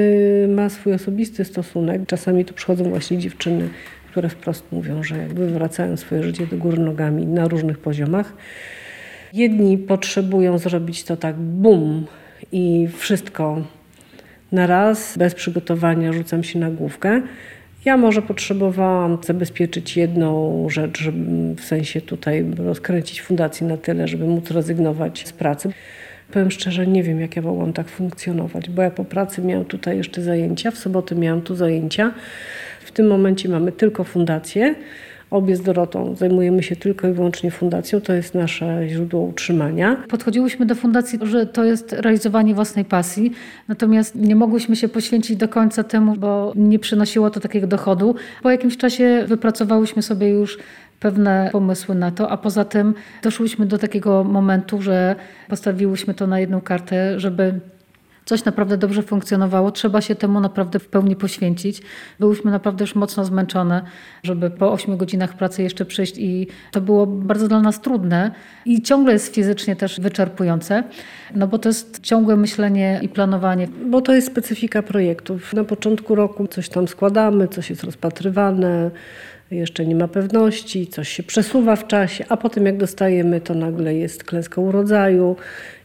ma 0.55 0.69
swój 0.69 0.93
osobisty 0.93 1.45
stosunek. 1.45 2.01
Czasami 2.07 2.45
tu 2.45 2.53
przychodzą 2.53 2.83
właśnie 2.83 3.17
dziewczyny, 3.17 3.69
które 4.11 4.29
wprost 4.29 4.71
mówią, 4.71 5.03
że 5.03 5.17
jakby 5.17 5.49
wracają 5.49 5.97
swoje 5.97 6.23
życie 6.23 6.47
do 6.47 6.57
góry 6.57 6.77
nogami 6.77 7.25
na 7.25 7.47
różnych 7.47 7.77
poziomach. 7.77 8.33
Jedni 9.33 9.77
potrzebują 9.77 10.57
zrobić 10.57 11.03
to 11.03 11.17
tak 11.17 11.35
bum 11.35 12.05
i 12.51 12.87
wszystko 12.97 13.61
na 14.51 14.67
raz, 14.67 15.17
bez 15.17 15.35
przygotowania 15.35 16.13
rzucam 16.13 16.43
się 16.43 16.59
na 16.59 16.71
główkę. 16.71 17.21
Ja 17.85 17.97
może 17.97 18.21
potrzebowałam 18.21 19.17
zabezpieczyć 19.23 19.97
jedną 19.97 20.67
rzecz, 20.69 20.99
żeby 20.99 21.55
w 21.55 21.61
sensie 21.61 22.01
tutaj 22.01 22.45
rozkręcić 22.57 23.21
fundację 23.21 23.67
na 23.67 23.77
tyle, 23.77 24.07
żeby 24.07 24.25
móc 24.25 24.51
rezygnować 24.51 25.27
z 25.27 25.33
pracy. 25.33 25.71
Powiem 26.31 26.51
szczerze, 26.51 26.87
nie 26.87 27.03
wiem, 27.03 27.21
jak 27.21 27.35
ja 27.35 27.41
mogłam 27.41 27.73
tak 27.73 27.89
funkcjonować, 27.89 28.69
bo 28.69 28.81
ja 28.81 28.91
po 28.91 29.05
pracy 29.05 29.41
miałam 29.41 29.65
tutaj 29.65 29.97
jeszcze 29.97 30.21
zajęcia, 30.21 30.71
w 30.71 30.77
soboty 30.77 31.15
miałam 31.15 31.41
tu 31.41 31.55
zajęcia. 31.55 32.13
W 32.81 32.91
tym 32.91 33.07
momencie 33.07 33.49
mamy 33.49 33.71
tylko 33.71 34.03
fundację. 34.03 34.75
Obie 35.31 35.55
z 35.55 35.61
Dorotą 35.61 36.15
zajmujemy 36.15 36.63
się 36.63 36.75
tylko 36.75 37.07
i 37.07 37.11
wyłącznie 37.11 37.51
fundacją, 37.51 38.01
to 38.01 38.13
jest 38.13 38.33
nasze 38.35 38.89
źródło 38.89 39.21
utrzymania. 39.21 40.03
Podchodziłyśmy 40.09 40.65
do 40.65 40.75
fundacji, 40.75 41.19
że 41.21 41.45
to 41.45 41.63
jest 41.63 41.93
realizowanie 41.93 42.55
własnej 42.55 42.85
pasji, 42.85 43.31
natomiast 43.67 44.15
nie 44.15 44.35
mogłyśmy 44.35 44.75
się 44.75 44.89
poświęcić 44.89 45.37
do 45.37 45.47
końca 45.47 45.83
temu, 45.83 46.15
bo 46.15 46.53
nie 46.55 46.79
przynosiło 46.79 47.29
to 47.29 47.39
takiego 47.39 47.67
dochodu. 47.67 48.15
Po 48.43 48.51
jakimś 48.51 48.77
czasie 48.77 49.23
wypracowałyśmy 49.27 50.01
sobie 50.01 50.29
już 50.29 50.57
pewne 50.99 51.49
pomysły 51.51 51.95
na 51.95 52.11
to, 52.11 52.29
a 52.29 52.37
poza 52.37 52.65
tym 52.65 52.93
doszłyśmy 53.23 53.65
do 53.65 53.77
takiego 53.77 54.23
momentu, 54.23 54.81
że 54.81 55.15
postawiłyśmy 55.49 56.13
to 56.13 56.27
na 56.27 56.39
jedną 56.39 56.61
kartę, 56.61 57.19
żeby 57.19 57.59
coś 58.31 58.45
naprawdę 58.45 58.77
dobrze 58.77 59.03
funkcjonowało, 59.03 59.71
trzeba 59.71 60.01
się 60.01 60.15
temu 60.15 60.39
naprawdę 60.39 60.79
w 60.79 60.87
pełni 60.87 61.15
poświęcić. 61.15 61.81
Byłyśmy 62.19 62.51
naprawdę 62.51 62.83
już 62.83 62.95
mocno 62.95 63.25
zmęczone, 63.25 63.81
żeby 64.23 64.49
po 64.49 64.71
8 64.71 64.97
godzinach 64.97 65.37
pracy 65.37 65.63
jeszcze 65.63 65.85
przyjść 65.85 66.17
i 66.17 66.47
to 66.71 66.81
było 66.81 67.07
bardzo 67.07 67.47
dla 67.47 67.61
nas 67.61 67.81
trudne 67.81 68.31
i 68.65 68.81
ciągle 68.81 69.13
jest 69.13 69.35
fizycznie 69.35 69.75
też 69.75 69.99
wyczerpujące, 69.99 70.83
no 71.35 71.47
bo 71.47 71.59
to 71.59 71.69
jest 71.69 71.99
ciągłe 71.99 72.35
myślenie 72.35 72.99
i 73.01 73.09
planowanie. 73.09 73.67
Bo 73.85 74.01
to 74.01 74.13
jest 74.13 74.27
specyfika 74.27 74.83
projektów. 74.83 75.53
Na 75.53 75.63
początku 75.63 76.15
roku 76.15 76.47
coś 76.47 76.69
tam 76.69 76.87
składamy, 76.87 77.47
coś 77.47 77.69
jest 77.69 77.83
rozpatrywane, 77.83 78.91
jeszcze 79.51 79.85
nie 79.85 79.95
ma 79.95 80.07
pewności, 80.07 80.87
coś 80.87 81.09
się 81.09 81.23
przesuwa 81.23 81.75
w 81.75 81.87
czasie, 81.87 82.25
a 82.29 82.37
potem 82.37 82.65
jak 82.65 82.77
dostajemy, 82.77 83.41
to 83.41 83.53
nagle 83.53 83.95
jest 83.95 84.23
klęska 84.23 84.61
urodzaju 84.61 85.35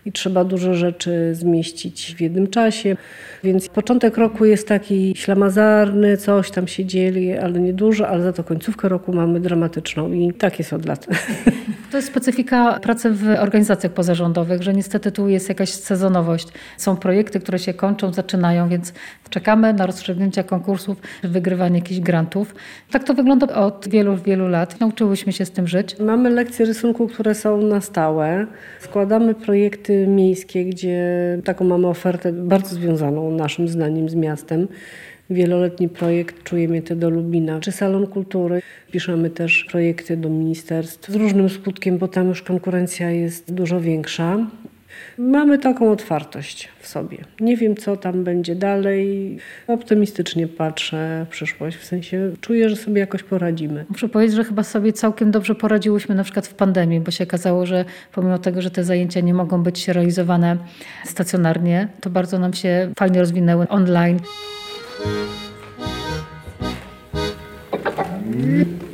i 0.07 0.13
trzeba 0.13 0.45
dużo 0.45 0.75
rzeczy 0.75 1.35
zmieścić 1.35 2.15
w 2.17 2.21
jednym 2.21 2.47
czasie. 2.47 2.97
Więc 3.45 3.69
początek 3.69 4.17
roku 4.17 4.45
jest 4.45 4.69
taki 4.69 5.15
ślamazarny, 5.17 6.17
coś 6.17 6.51
tam 6.51 6.69
się 6.69 6.85
dzieli, 6.85 7.33
ale 7.33 7.61
nie 7.61 7.73
dużo, 7.73 8.09
ale 8.09 8.23
za 8.23 8.33
to 8.33 8.45
końcówkę 8.45 8.89
roku 8.89 9.13
mamy 9.13 9.41
dramatyczną 9.41 10.13
i 10.13 10.33
tak 10.33 10.59
jest 10.59 10.73
od 10.73 10.87
lat. 10.87 11.07
To 11.91 11.97
jest 11.97 12.09
specyfika 12.09 12.81
pracy 12.81 13.11
w 13.11 13.29
organizacjach 13.39 13.93
pozarządowych, 13.93 14.63
że 14.63 14.73
niestety 14.73 15.13
tu 15.13 15.29
jest 15.29 15.49
jakaś 15.49 15.71
sezonowość. 15.71 16.49
Są 16.77 16.97
projekty, 16.97 17.41
które 17.41 17.59
się 17.59 17.75
kończą, 17.75 18.13
zaczynają, 18.13 18.69
więc 18.69 18.93
czekamy 19.31 19.73
na 19.73 19.87
rozstrzygnięcia 19.87 20.43
konkursów, 20.43 20.99
wygrywanie 21.23 21.79
jakichś 21.79 22.01
grantów. 22.01 22.55
Tak 22.91 23.05
to 23.05 23.15
wygląda 23.15 23.55
od 23.57 23.89
wielu, 23.89 24.17
wielu 24.17 24.49
lat. 24.49 24.81
Nauczyłyśmy 24.81 25.33
się 25.33 25.45
z 25.45 25.51
tym 25.51 25.69
żyć. 25.69 25.99
Mamy 25.99 26.31
lekcje 26.31 26.67
rysunku, 26.67 27.09
które 27.09 27.35
są 27.35 27.63
na 27.63 27.81
stałe. 27.81 28.47
Składamy 28.81 29.35
projekty 29.35 30.07
miejskie, 30.07 30.65
gdzie 30.65 31.01
taką 31.45 31.65
mamy 31.65 31.87
ofertę 31.87 32.33
bardzo 32.33 32.75
związaną 32.75 33.31
naszym 33.31 33.69
zdaniem 33.69 34.09
z 34.09 34.15
miastem 34.15 34.69
wieloletni 35.31 35.89
projekt 35.89 36.43
Czujemy 36.43 36.83
to 36.83 36.97
do 36.97 37.11
Lubina, 37.11 37.61
czy 37.61 37.73
Salon 37.73 38.07
Kultury. 38.07 38.63
Piszemy 38.91 39.31
też 39.31 39.65
projekty 39.71 40.17
do 40.17 40.29
ministerstw 40.29 41.11
z 41.11 41.15
różnym 41.15 41.49
skutkiem, 41.49 41.99
bo 41.99 42.09
tam 42.09 42.29
już 42.29 42.43
konkurencja 42.43 43.11
jest 43.11 43.55
dużo 43.55 43.81
większa. 43.81 44.47
Mamy 45.19 45.59
taką 45.59 45.91
otwartość 45.91 46.69
w 46.79 46.89
sobie. 46.89 47.19
Nie 47.41 47.57
wiem, 47.57 47.77
co 47.77 47.97
tam 47.97 48.25
będzie 48.25 48.55
dalej. 48.55 49.37
Optymistycznie 49.67 50.49
patrzę 50.49 51.27
w 51.29 51.31
przyszłość, 51.31 51.77
w 51.77 51.85
sensie 51.85 52.33
czuję, 52.41 52.71
że 52.71 52.77
sobie 52.77 53.01
jakoś 53.01 53.23
poradzimy. 53.23 53.85
Muszę 53.89 54.09
powiedzieć, 54.09 54.37
że 54.37 54.45
chyba 54.45 54.63
sobie 54.63 54.93
całkiem 54.93 55.31
dobrze 55.31 55.55
poradziłyśmy 55.55 56.15
na 56.15 56.25
przykład 56.25 56.47
w 56.47 56.55
pandemii, 56.55 57.01
bo 57.01 57.11
się 57.11 57.25
okazało, 57.25 57.67
że 57.67 57.85
pomimo 58.13 58.39
tego, 58.39 58.63
że 58.63 58.71
te 58.71 58.85
zajęcia 58.85 59.21
nie 59.21 59.35
mogą 59.35 59.63
być 59.63 59.89
realizowane 59.89 60.57
stacjonarnie, 61.05 61.89
to 62.01 62.11
bardzo 62.11 62.39
nam 62.39 62.53
się 62.53 62.93
fajnie 62.99 63.21
rozwinęły 63.21 63.69
online. 63.69 64.19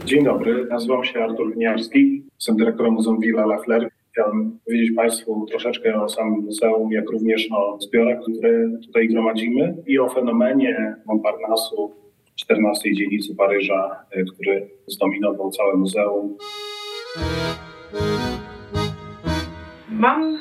Dzień 0.05 0.25
dobry, 0.25 0.67
nazywam 0.71 1.05
się 1.05 1.25
Artur 1.25 1.53
Winiarski, 1.53 2.23
jestem 2.35 2.57
dyrektorem 2.57 2.93
Muzeum 2.93 3.21
Villa 3.21 3.47
Lafler. 3.47 3.91
Chciałem 4.13 4.59
powiedzieć 4.65 4.93
Państwu 4.97 5.47
troszeczkę 5.51 6.03
o 6.03 6.09
samym 6.09 6.41
muzeum, 6.41 6.93
jak 6.93 7.11
również 7.11 7.49
o 7.53 7.79
zbiorach, 7.81 8.21
które 8.23 8.71
tutaj 8.87 9.09
gromadzimy 9.09 9.75
i 9.87 9.99
o 9.99 10.09
fenomenie 10.09 10.95
Montparnasu, 11.07 11.93
14 12.37 12.95
dzielnicy 12.95 13.37
Paryża, 13.37 14.05
który 14.35 14.69
zdominował 14.87 15.51
całe 15.51 15.75
muzeum. 15.75 16.37
Mam 19.89 20.39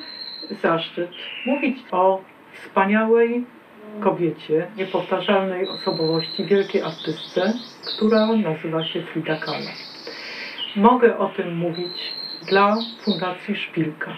zaszczyt 0.62 1.12
mówić 1.46 1.78
o 1.92 2.22
wspaniałej 2.54 3.46
kobiecie, 4.00 4.68
niepowtarzalnej 4.78 5.68
osobowości, 5.68 6.46
wielkiej 6.46 6.82
artystce, 6.82 7.54
która 7.96 8.36
nazywa 8.36 8.86
się 8.86 9.02
Frida 9.02 9.38
Kahlo. 9.38 9.70
Mogę 10.76 11.18
o 11.18 11.30
tym 11.30 11.58
mówić 11.58 12.14
dla 12.50 12.78
Fundacji 13.02 13.56
Szpilka, 13.56 14.12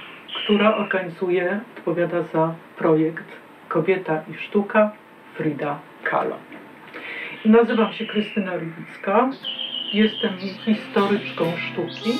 która 0.44 0.76
organizuje, 0.76 1.60
odpowiada 1.78 2.24
za 2.24 2.56
projekt 2.78 3.26
Kobieta 3.70 4.24
i 4.32 4.34
Sztuka 4.34 4.92
Frida 5.38 5.80
Kahlo. 6.04 6.38
Nazywam 7.46 7.94
się 7.94 8.06
Krystyna 8.06 8.52
Rybicka, 8.54 9.30
jestem 9.94 10.32
historyczką 10.66 11.44
sztuki. 11.58 12.12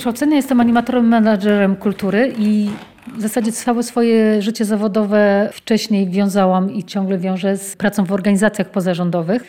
Wykształcenia 0.00 0.36
jestem 0.36 0.60
animatorem, 0.60 1.08
menadżerem 1.08 1.76
kultury 1.76 2.32
i 2.38 2.70
w 3.16 3.20
zasadzie 3.20 3.52
całe 3.52 3.82
swoje 3.82 4.42
życie 4.42 4.64
zawodowe 4.64 5.50
wcześniej 5.52 6.10
wiązałam 6.10 6.74
i 6.74 6.84
ciągle 6.84 7.18
wiążę 7.18 7.56
z 7.56 7.76
pracą 7.76 8.04
w 8.04 8.12
organizacjach 8.12 8.70
pozarządowych. 8.70 9.44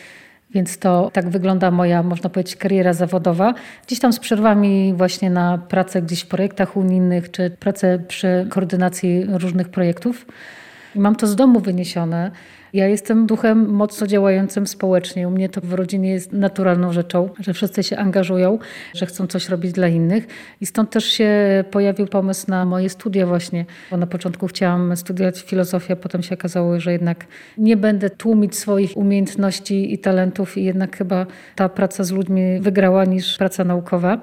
Więc 0.50 0.78
to 0.78 1.10
tak 1.12 1.28
wygląda 1.28 1.70
moja, 1.70 2.02
można 2.02 2.30
powiedzieć, 2.30 2.56
kariera 2.56 2.92
zawodowa. 2.92 3.54
Gdzieś 3.86 3.98
tam 3.98 4.12
z 4.12 4.18
przerwami 4.18 4.94
właśnie 4.96 5.30
na 5.30 5.58
pracę 5.58 6.02
gdzieś 6.02 6.20
w 6.20 6.26
projektach 6.26 6.76
unijnych, 6.76 7.30
czy 7.30 7.50
pracę 7.50 7.98
przy 8.08 8.46
koordynacji 8.50 9.24
różnych 9.28 9.68
projektów. 9.68 10.26
I 10.94 10.98
mam 10.98 11.16
to 11.16 11.26
z 11.26 11.36
domu 11.36 11.60
wyniesione. 11.60 12.30
Ja 12.72 12.88
jestem 12.88 13.26
duchem 13.26 13.70
mocno 13.70 14.06
działającym 14.06 14.66
społecznie. 14.66 15.28
U 15.28 15.30
mnie 15.30 15.48
to 15.48 15.60
w 15.60 15.72
rodzinie 15.72 16.10
jest 16.10 16.32
naturalną 16.32 16.92
rzeczą, 16.92 17.28
że 17.40 17.54
wszyscy 17.54 17.82
się 17.82 17.96
angażują, 17.96 18.58
że 18.94 19.06
chcą 19.06 19.26
coś 19.26 19.48
robić 19.48 19.72
dla 19.72 19.88
innych. 19.88 20.26
I 20.60 20.66
stąd 20.66 20.90
też 20.90 21.04
się 21.04 21.30
pojawił 21.70 22.06
pomysł 22.06 22.44
na 22.48 22.64
moje 22.64 22.88
studia 22.88 23.26
właśnie. 23.26 23.64
Bo 23.90 23.96
na 23.96 24.06
początku 24.06 24.46
chciałam 24.46 24.96
studiować 24.96 25.42
filozofię, 25.42 25.96
potem 25.96 26.22
się 26.22 26.34
okazało, 26.34 26.80
że 26.80 26.92
jednak 26.92 27.26
nie 27.58 27.76
będę 27.76 28.10
tłumić 28.10 28.56
swoich 28.56 28.96
umiejętności 28.96 29.94
i 29.94 29.98
talentów 29.98 30.58
i 30.58 30.64
jednak 30.64 30.96
chyba 30.96 31.26
ta 31.56 31.68
praca 31.68 32.04
z 32.04 32.10
ludźmi 32.10 32.60
wygrała 32.60 33.04
niż 33.04 33.38
praca 33.38 33.64
naukowa. 33.64 34.20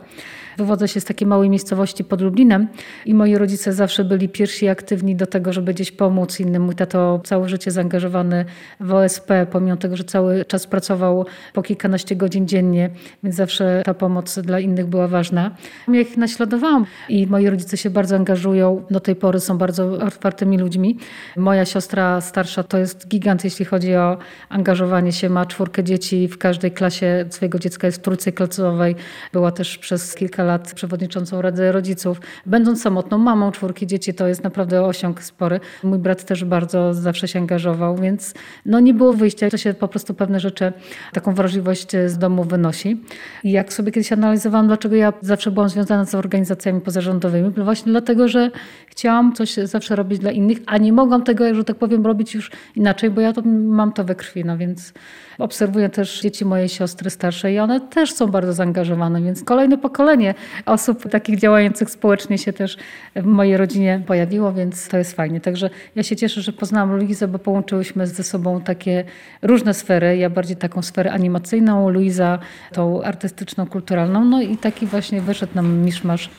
Wywodzę 0.59 0.87
się 0.87 0.99
z 0.99 1.05
takiej 1.05 1.27
małej 1.27 1.49
miejscowości 1.49 2.03
pod 2.03 2.21
Lublinem 2.21 2.67
i 3.05 3.13
moi 3.13 3.37
rodzice 3.37 3.73
zawsze 3.73 4.03
byli 4.03 4.29
pierwsi 4.29 4.67
aktywni 4.67 5.15
do 5.15 5.25
tego, 5.25 5.53
żeby 5.53 5.73
gdzieś 5.73 5.91
pomóc 5.91 6.39
innym. 6.39 6.63
Mój 6.63 6.75
tato 6.75 7.21
całe 7.23 7.49
życie 7.49 7.71
zaangażowany 7.71 8.45
w 8.79 8.93
OSP, 8.93 9.31
pomimo 9.51 9.77
tego, 9.77 9.97
że 9.97 10.03
cały 10.03 10.45
czas 10.45 10.67
pracował 10.67 11.25
po 11.53 11.61
kilkanaście 11.61 12.15
godzin 12.15 12.47
dziennie, 12.47 12.89
więc 13.23 13.35
zawsze 13.35 13.81
ta 13.85 13.93
pomoc 13.93 14.39
dla 14.39 14.59
innych 14.59 14.87
była 14.87 15.07
ważna. 15.07 15.51
Ja 15.87 16.01
ich 16.01 16.17
naśladowałam 16.17 16.85
i 17.09 17.27
moi 17.27 17.49
rodzice 17.49 17.77
się 17.77 17.89
bardzo 17.89 18.15
angażują. 18.15 18.83
Do 18.91 18.99
tej 18.99 19.15
pory 19.15 19.39
są 19.39 19.57
bardzo 19.57 19.91
otwartymi 19.91 20.57
ludźmi. 20.57 20.97
Moja 21.37 21.65
siostra 21.65 22.21
starsza 22.21 22.63
to 22.63 22.77
jest 22.77 23.07
gigant, 23.07 23.43
jeśli 23.43 23.65
chodzi 23.65 23.95
o 23.95 24.17
angażowanie 24.49 25.11
się. 25.11 25.29
Ma 25.29 25.45
czwórkę 25.45 25.83
dzieci, 25.83 26.27
w 26.27 26.37
każdej 26.37 26.71
klasie 26.71 27.25
swojego 27.29 27.59
dziecka 27.59 27.87
jest 27.87 27.99
w 27.99 28.01
trójce 28.01 28.31
klasowej. 28.31 28.95
Była 29.33 29.51
też 29.51 29.77
przez 29.77 30.15
kilka 30.15 30.43
lat 30.43 30.48
przewodniczącą 30.57 31.41
Rady 31.41 31.71
Rodziców. 31.71 32.21
Będąc 32.45 32.81
samotną 32.81 33.17
mamą 33.17 33.51
czwórki 33.51 33.87
dzieci, 33.87 34.13
to 34.13 34.27
jest 34.27 34.43
naprawdę 34.43 34.85
osiąg 34.85 35.23
spory. 35.23 35.59
Mój 35.83 35.99
brat 35.99 36.25
też 36.25 36.45
bardzo 36.45 36.93
zawsze 36.93 37.27
się 37.27 37.39
angażował, 37.39 37.97
więc 37.97 38.33
no 38.65 38.79
nie 38.79 38.93
było 38.93 39.13
wyjścia. 39.13 39.49
To 39.49 39.57
się 39.57 39.73
po 39.73 39.87
prostu 39.87 40.13
pewne 40.13 40.39
rzeczy, 40.39 40.73
taką 41.13 41.33
wrażliwość 41.33 41.91
z 42.07 42.17
domu 42.17 42.43
wynosi. 42.43 43.03
I 43.43 43.51
jak 43.51 43.73
sobie 43.73 43.91
kiedyś 43.91 44.11
analizowałam, 44.11 44.67
dlaczego 44.67 44.95
ja 44.95 45.13
zawsze 45.21 45.51
byłam 45.51 45.69
związana 45.69 46.05
z 46.05 46.15
organizacjami 46.15 46.81
pozarządowymi, 46.81 47.51
właśnie 47.51 47.91
dlatego, 47.91 48.27
że 48.27 48.51
chciałam 48.87 49.33
coś 49.33 49.53
zawsze 49.53 49.95
robić 49.95 50.19
dla 50.19 50.31
innych, 50.31 50.57
a 50.65 50.77
nie 50.77 50.93
mogłam 50.93 51.23
tego, 51.23 51.55
że 51.55 51.63
tak 51.63 51.77
powiem, 51.77 52.05
robić 52.05 52.35
już 52.35 52.51
inaczej, 52.75 53.09
bo 53.09 53.21
ja 53.21 53.33
to 53.33 53.41
mam 53.45 53.93
to 53.93 54.03
we 54.03 54.15
krwi, 54.15 54.45
no 54.45 54.57
więc 54.57 54.93
obserwuję 55.39 55.89
też 55.89 56.21
dzieci 56.21 56.45
mojej 56.45 56.69
siostry 56.69 57.09
starszej 57.09 57.55
i 57.55 57.59
one 57.59 57.81
też 57.81 58.13
są 58.13 58.27
bardzo 58.27 58.53
zaangażowane, 58.53 59.21
więc 59.21 59.43
kolejne 59.43 59.77
pokolenie 59.77 60.33
osób 60.65 61.09
takich 61.09 61.39
działających 61.39 61.89
społecznie 61.89 62.37
się 62.37 62.53
też 62.53 62.77
w 63.15 63.25
mojej 63.25 63.57
rodzinie 63.57 64.01
pojawiło, 64.07 64.53
więc 64.53 64.87
to 64.87 64.97
jest 64.97 65.13
fajnie. 65.13 65.41
Także 65.41 65.69
ja 65.95 66.03
się 66.03 66.15
cieszę, 66.15 66.41
że 66.41 66.53
poznałam 66.53 66.95
Luizę, 66.95 67.27
bo 67.27 67.39
połączyłyśmy 67.39 68.07
ze 68.07 68.23
sobą 68.23 68.61
takie 68.61 69.03
różne 69.41 69.73
sfery. 69.73 70.17
Ja 70.17 70.29
bardziej 70.29 70.57
taką 70.57 70.81
sferę 70.81 71.11
animacyjną, 71.11 71.89
Luiza 71.89 72.39
tą 72.73 73.03
artystyczną, 73.03 73.67
kulturalną, 73.67 74.25
no 74.25 74.41
i 74.41 74.57
taki 74.57 74.85
właśnie 74.85 75.21
wyszedł 75.21 75.55
nam 75.55 75.77
miszmasz. 75.77 76.29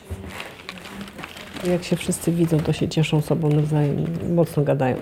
Jak 1.67 1.83
się 1.83 1.95
wszyscy 1.95 2.31
widzą, 2.31 2.59
to 2.59 2.73
się 2.73 2.87
cieszą 2.87 3.21
sobą 3.21 3.49
nawzajem, 3.49 4.05
mocno 4.35 4.63
gadają. 4.63 4.95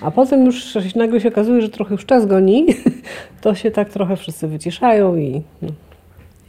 A 0.00 0.10
potem 0.10 0.46
już 0.46 0.78
nagle 0.96 1.20
się 1.20 1.28
okazuje, 1.28 1.62
że 1.62 1.68
trochę 1.68 1.94
już 1.94 2.06
czas 2.06 2.26
goni, 2.26 2.66
to 3.40 3.54
się 3.54 3.70
tak 3.70 3.88
trochę 3.88 4.16
wszyscy 4.16 4.48
wyciszają 4.48 5.16
i 5.16 5.42
no, 5.62 5.68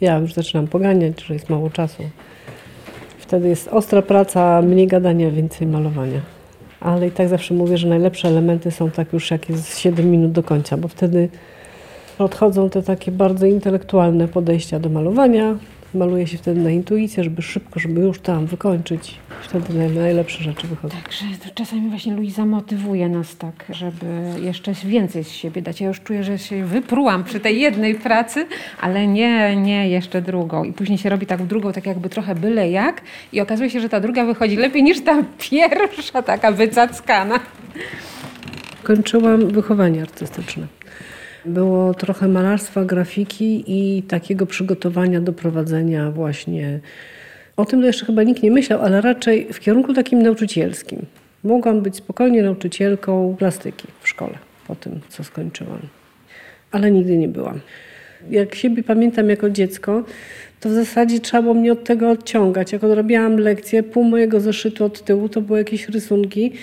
ja 0.02 0.18
już 0.18 0.34
zaczynam 0.34 0.68
poganiać, 0.68 1.24
że 1.24 1.34
jest 1.34 1.50
mało 1.50 1.70
czasu. 1.70 2.04
Wtedy 3.18 3.50
jest 3.50 3.68
ostra 3.68 4.02
praca, 4.02 4.62
mniej 4.62 4.88
gadania, 4.88 5.32
więcej 5.32 5.68
malowania. 5.68 6.22
Ale 6.80 7.08
i 7.08 7.12
tak 7.12 7.28
zawsze 7.28 7.54
mówię, 7.54 7.78
że 7.78 7.88
najlepsze 7.88 8.28
elementy 8.28 8.72
są 8.72 8.92
tak 8.92 9.14
już 9.14 9.32
jak 9.32 9.50
jest 9.50 9.80
7 9.80 10.12
minut 10.12 10.32
do 10.32 10.44
końca, 10.44 10.78
bo 10.78 10.88
wtedy 10.88 11.30
odchodzą 12.20 12.70
te 12.70 12.84
takie 12.84 13.12
bardzo 13.12 13.46
intelektualne 13.46 14.28
podejścia 14.28 14.80
do 14.80 14.90
malowania, 14.90 15.56
maluje 15.94 16.28
się 16.28 16.38
wtedy 16.38 16.62
na 16.62 16.70
intuicję, 16.70 17.24
żeby 17.24 17.42
szybko, 17.42 17.80
żeby 17.80 18.02
już 18.02 18.20
tam 18.20 18.46
wykończyć. 18.46 19.18
Wtedy 19.42 19.90
najlepsze 19.90 20.44
rzeczy 20.44 20.68
wychodzą. 20.68 20.96
Także 21.04 21.26
czasami 21.56 21.90
właśnie 21.90 22.14
Luiza 22.14 22.46
motywuje 22.46 23.10
nas 23.10 23.38
tak, 23.38 23.66
żeby 23.70 24.06
jeszcze 24.42 24.74
więcej 24.86 25.24
z 25.24 25.32
siebie 25.32 25.62
dać. 25.62 25.82
Ja 25.82 25.88
już 25.88 26.02
czuję, 26.02 26.24
że 26.24 26.38
się 26.40 26.66
wyprułam 26.66 27.24
przy 27.24 27.40
tej 27.40 27.60
jednej 27.60 27.96
pracy, 27.96 28.46
ale 28.82 29.08
nie, 29.08 29.56
nie 29.56 29.90
jeszcze 29.90 30.22
drugą. 30.22 30.64
I 30.64 30.74
później 30.74 30.98
się 30.98 31.10
robi 31.10 31.26
tak 31.26 31.42
w 31.42 31.48
drugą, 31.48 31.72
tak 31.72 31.86
jakby 31.86 32.10
trochę 32.10 32.36
byle 32.36 32.72
jak 32.72 33.02
i 33.34 33.42
okazuje 33.42 33.70
się, 33.70 33.80
że 33.80 33.90
ta 33.90 34.00
druga 34.00 34.26
wychodzi 34.26 34.56
lepiej 34.56 34.84
niż 34.84 35.02
ta 35.02 35.24
pierwsza, 35.40 36.22
taka 36.22 36.52
wycackana. 36.52 37.40
Kończyłam 38.84 39.48
wychowanie 39.48 40.02
artystyczne. 40.02 40.68
Było 41.46 41.94
trochę 41.94 42.28
malarstwa, 42.28 42.86
grafiki 42.86 43.64
i 43.68 44.04
takiego 44.04 44.46
przygotowania 44.46 45.22
do 45.22 45.34
prowadzenia 45.34 46.12
właśnie. 46.12 46.80
O 47.58 47.66
tym 47.66 47.82
to 47.82 47.88
jeszcze 47.88 48.06
chyba 48.06 48.24
nikt 48.24 48.44
nie 48.44 48.52
myślał, 48.52 48.82
ale 48.82 49.02
raczej 49.02 49.54
w 49.54 49.60
kierunku 49.60 49.94
takim 49.94 50.22
nauczycielskim. 50.22 51.06
Mogłam 51.44 51.82
być 51.82 51.96
spokojnie 51.96 52.44
nauczycielką 52.44 53.36
plastyki 53.40 53.88
w 54.02 54.10
szkole 54.10 54.38
po 54.68 54.76
tym, 54.76 55.00
co 55.10 55.24
skończyłam. 55.24 55.80
Ale 56.72 56.92
nigdy 56.92 57.18
nie 57.18 57.28
byłam. 57.28 57.60
Jak 58.30 58.56
siebie 58.56 58.84
pamiętam 58.84 59.30
jako 59.30 59.50
dziecko, 59.50 60.04
to 60.60 60.70
w 60.70 60.72
zasadzie 60.72 61.20
trzeba 61.20 61.44
było 61.44 61.54
mnie 61.54 61.72
od 61.72 61.84
tego 61.84 62.10
odciągać. 62.10 62.72
Jak 62.72 62.84
odrobiłam 62.84 63.38
lekcję, 63.38 63.84
pół 63.84 64.04
mojego 64.04 64.40
zeszytu 64.40 64.86
od 64.86 65.06
tyłu 65.06 65.30
to 65.30 65.42
były 65.42 65.60
jakieś 65.60 65.90
rysunki. 65.90 66.54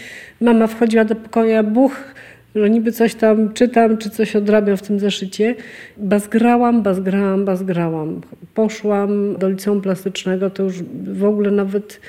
Mama 0.41 0.67
wchodziła 0.67 1.05
do 1.05 1.15
pokoju, 1.15 1.57
a 1.57 1.63
buch, 1.63 2.15
że 2.55 2.71
niby 2.71 2.93
coś 2.93 3.15
tam 3.15 3.53
czytam, 3.53 3.99
czy 3.99 4.11
coś 4.11 4.37
odrabiam 4.37 4.77
w 4.77 4.83
tym 4.83 4.99
zeszycie. 4.99 5.55
Bazgrałam, 5.97 6.83
bazgrałam, 6.83 7.45
bazgrałam. 7.45 8.21
Poszłam 8.55 9.37
do 9.37 9.49
liceum 9.49 9.81
plastycznego, 9.81 10.51
to 10.51 10.63
już 10.63 10.83
w 11.05 11.25
ogóle 11.25 11.51
nawet 11.51 12.01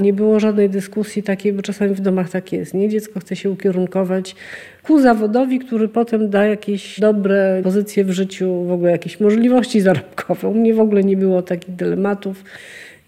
nie 0.00 0.12
było 0.12 0.40
żadnej 0.40 0.70
dyskusji 0.70 1.22
takiej, 1.22 1.52
bo 1.52 1.62
czasami 1.62 1.94
w 1.94 2.00
domach 2.00 2.30
tak 2.30 2.52
jest. 2.52 2.74
Nie? 2.74 2.88
Dziecko 2.88 3.20
chce 3.20 3.36
się 3.36 3.50
ukierunkować 3.50 4.36
ku 4.82 5.00
zawodowi, 5.00 5.58
który 5.58 5.88
potem 5.88 6.30
da 6.30 6.44
jakieś 6.44 7.00
dobre 7.00 7.60
pozycje 7.62 8.04
w 8.04 8.10
życiu, 8.10 8.64
w 8.64 8.72
ogóle 8.72 8.90
jakieś 8.90 9.20
możliwości 9.20 9.80
zarobkowe. 9.80 10.48
U 10.48 10.54
mnie 10.54 10.74
w 10.74 10.80
ogóle 10.80 11.04
nie 11.04 11.16
było 11.16 11.42
takich 11.42 11.74
dylematów. 11.74 12.44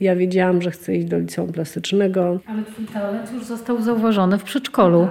Ja 0.01 0.17
wiedziałam, 0.17 0.63
że 0.63 0.71
chcę 0.71 0.97
iść 0.97 1.07
do 1.07 1.19
liceum 1.19 1.53
plastycznego. 1.53 2.41
Ale 2.47 2.63
twój 2.63 2.85
talent 2.85 3.33
już 3.33 3.45
został 3.45 3.83
zauważony 3.83 4.39
w 4.39 4.43
przedszkolu. 4.43 5.09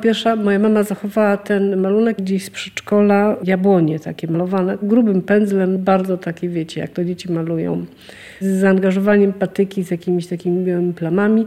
Pierwsza 0.00 0.36
moja 0.36 0.58
mama 0.58 0.82
zachowała 0.82 1.36
ten 1.36 1.76
malunek 1.76 2.16
gdzieś 2.16 2.44
z 2.44 2.50
przedszkola, 2.50 3.36
jabłonie 3.44 4.00
takie 4.00 4.26
malowane, 4.26 4.78
grubym 4.82 5.22
pędzlem, 5.22 5.78
bardzo 5.78 6.16
takie 6.18 6.48
wiecie, 6.48 6.80
jak 6.80 6.90
to 6.90 7.04
dzieci 7.04 7.32
malują. 7.32 7.84
Z 8.40 8.46
zaangażowaniem 8.46 9.32
patyki, 9.32 9.84
z 9.84 9.90
jakimiś 9.90 10.26
takimi 10.26 10.64
białymi 10.64 10.92
plamami, 10.92 11.46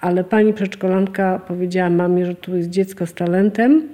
ale 0.00 0.24
pani 0.24 0.52
przedszkolanka 0.52 1.40
powiedziała 1.48 1.90
mamie, 1.90 2.26
że 2.26 2.34
tu 2.34 2.56
jest 2.56 2.70
dziecko 2.70 3.06
z 3.06 3.14
talentem, 3.14 3.88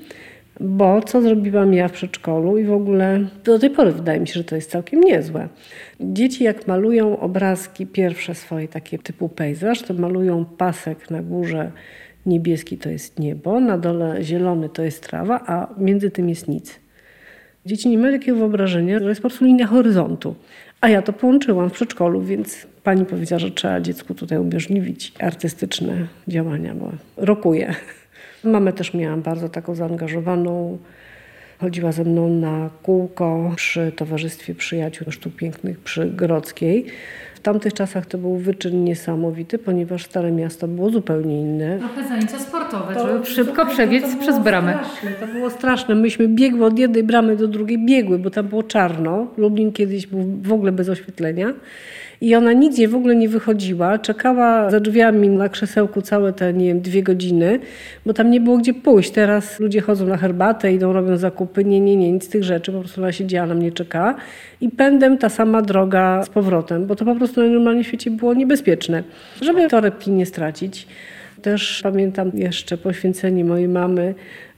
bo 0.60 1.02
co 1.02 1.22
zrobiłam 1.22 1.74
ja 1.74 1.88
w 1.88 1.92
przedszkolu 1.92 2.58
i 2.58 2.64
w 2.64 2.72
ogóle 2.72 3.20
do 3.44 3.58
tej 3.58 3.70
pory 3.70 3.92
wydaje 3.92 4.20
mi 4.20 4.28
się, 4.28 4.34
że 4.34 4.44
to 4.44 4.56
jest 4.56 4.70
całkiem 4.70 5.00
niezłe. 5.00 5.48
Dzieci 6.00 6.44
jak 6.44 6.66
malują 6.66 7.20
obrazki 7.20 7.86
pierwsze 7.86 8.34
swoje 8.34 8.68
takie 8.68 8.98
typu 8.98 9.28
pejzaż, 9.28 9.82
to 9.82 9.94
malują 9.94 10.44
pasek 10.44 11.10
na 11.10 11.22
górze 11.22 11.72
niebieski 12.30 12.78
to 12.78 12.90
jest 12.90 13.18
niebo, 13.18 13.60
na 13.60 13.78
dole 13.78 14.24
zielony 14.24 14.68
to 14.68 14.82
jest 14.82 15.08
trawa, 15.08 15.40
a 15.46 15.68
między 15.78 16.10
tym 16.10 16.28
jest 16.28 16.48
nic. 16.48 16.80
Dzieci 17.66 17.88
nie 17.88 17.98
mają 17.98 18.18
takiego 18.18 18.38
wyobrażenia, 18.38 18.98
że 18.98 19.08
jest 19.08 19.22
po 19.22 19.28
prostu 19.28 19.44
linia 19.44 19.66
horyzontu. 19.66 20.34
A 20.80 20.88
ja 20.88 21.02
to 21.02 21.12
połączyłam 21.12 21.70
w 21.70 21.72
przedszkolu, 21.72 22.22
więc 22.22 22.66
pani 22.82 23.06
powiedziała, 23.06 23.38
że 23.38 23.50
trzeba 23.50 23.80
dziecku 23.80 24.14
tutaj 24.14 24.38
umożliwić 24.38 25.12
artystyczne 25.18 26.06
działania, 26.28 26.74
bo 26.74 26.92
rokuje. 27.16 27.74
Mamę 28.44 28.72
też 28.72 28.94
miałam 28.94 29.22
bardzo 29.22 29.48
taką 29.48 29.74
zaangażowaną. 29.74 30.78
Chodziła 31.58 31.92
ze 31.92 32.04
mną 32.04 32.28
na 32.28 32.70
kółko 32.82 33.52
przy 33.56 33.92
Towarzystwie 33.96 34.54
Przyjaciół 34.54 35.12
Sztuk 35.12 35.36
Pięknych 35.36 35.80
przy 35.80 36.06
Grodzkiej. 36.06 36.86
W 37.40 37.42
tamtych 37.42 37.74
czasach 37.74 38.06
to 38.06 38.18
był 38.18 38.36
wyczyn 38.36 38.84
niesamowity, 38.84 39.58
ponieważ 39.58 40.04
Stare 40.04 40.32
Miasto 40.32 40.68
było 40.68 40.90
zupełnie 40.90 41.40
inne. 41.40 41.78
Trochę 41.78 42.08
zajęcia 42.08 42.38
sportowe, 42.38 42.94
to, 42.94 43.08
żeby 43.08 43.26
szybko 43.26 43.66
przebiec 43.66 44.16
przez 44.16 44.38
bramę. 44.38 44.78
Straszne, 44.84 45.10
to 45.10 45.26
było 45.26 45.50
straszne. 45.50 45.94
Myśmy 45.94 46.28
biegły 46.28 46.66
od 46.66 46.78
jednej 46.78 47.02
bramy 47.02 47.36
do 47.36 47.48
drugiej, 47.48 47.84
biegły, 47.84 48.18
bo 48.18 48.30
tam 48.30 48.48
było 48.48 48.62
czarno. 48.62 49.26
Lublin 49.36 49.72
kiedyś 49.72 50.06
był 50.06 50.20
w 50.42 50.52
ogóle 50.52 50.72
bez 50.72 50.88
oświetlenia. 50.88 51.52
I 52.20 52.34
ona 52.34 52.52
nigdzie 52.52 52.88
w 52.88 52.94
ogóle 52.94 53.16
nie 53.16 53.28
wychodziła, 53.28 53.98
czekała 53.98 54.70
za 54.70 54.80
drzwiami 54.80 55.28
na 55.28 55.48
krzesełku 55.48 56.02
całe 56.02 56.32
te, 56.32 56.52
nie 56.52 56.66
wiem, 56.66 56.80
dwie 56.80 57.02
godziny, 57.02 57.60
bo 58.06 58.12
tam 58.12 58.30
nie 58.30 58.40
było 58.40 58.58
gdzie 58.58 58.74
pójść. 58.74 59.10
Teraz 59.10 59.60
ludzie 59.60 59.80
chodzą 59.80 60.06
na 60.06 60.16
herbatę, 60.16 60.72
idą, 60.72 60.92
robią 60.92 61.16
zakupy. 61.16 61.64
Nie, 61.64 61.80
nie, 61.80 61.96
nie, 61.96 62.12
nic 62.12 62.24
z 62.24 62.28
tych 62.28 62.44
rzeczy. 62.44 62.72
Po 62.72 62.78
prostu 62.78 63.00
ona 63.00 63.12
siedziała, 63.12 63.46
na 63.46 63.54
mnie 63.54 63.72
czekała. 63.72 64.14
I 64.60 64.68
pędem 64.68 65.18
ta 65.18 65.28
sama 65.28 65.62
droga 65.62 66.22
z 66.24 66.28
powrotem, 66.28 66.86
bo 66.86 66.96
to 66.96 67.04
po 67.04 67.14
prostu 67.14 67.40
najnormalniej 67.40 67.84
w 67.84 67.86
świecie 67.86 68.10
było 68.10 68.34
niebezpieczne. 68.34 69.02
Żeby 69.42 69.68
torebki 69.68 70.10
nie 70.10 70.26
stracić. 70.26 70.86
Też 71.42 71.80
pamiętam 71.82 72.30
jeszcze 72.34 72.78
poświęcenie 72.78 73.44
mojej 73.44 73.68
mamy. 73.68 74.14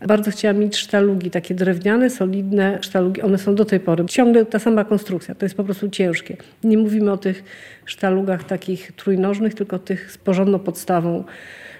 Bardzo 0.07 0.31
chciałam 0.31 0.59
mieć 0.59 0.77
sztalugi, 0.77 1.31
takie 1.31 1.55
drewniane, 1.55 2.11
solidne 2.11 2.79
sztalugi. 2.81 3.23
One 3.23 3.39
są 3.39 3.55
do 3.55 3.65
tej 3.65 3.81
pory. 3.81 4.05
Ciągle 4.07 4.45
ta 4.47 4.59
sama 4.59 4.85
konstrukcja. 4.85 5.35
To 5.35 5.45
jest 5.45 5.55
po 5.55 5.65
prostu 5.65 5.89
ciężkie. 5.89 6.37
Nie 6.65 6.79
mówimy 6.79 7.13
o 7.13 7.17
tych 7.17 7.45
sztalugach 7.85 8.45
takich 8.45 8.93
trójnożnych, 8.93 9.55
tylko 9.55 9.79
tych 9.79 10.13
z 10.13 10.19
porządną 10.19 10.59
podstawą. 10.59 11.25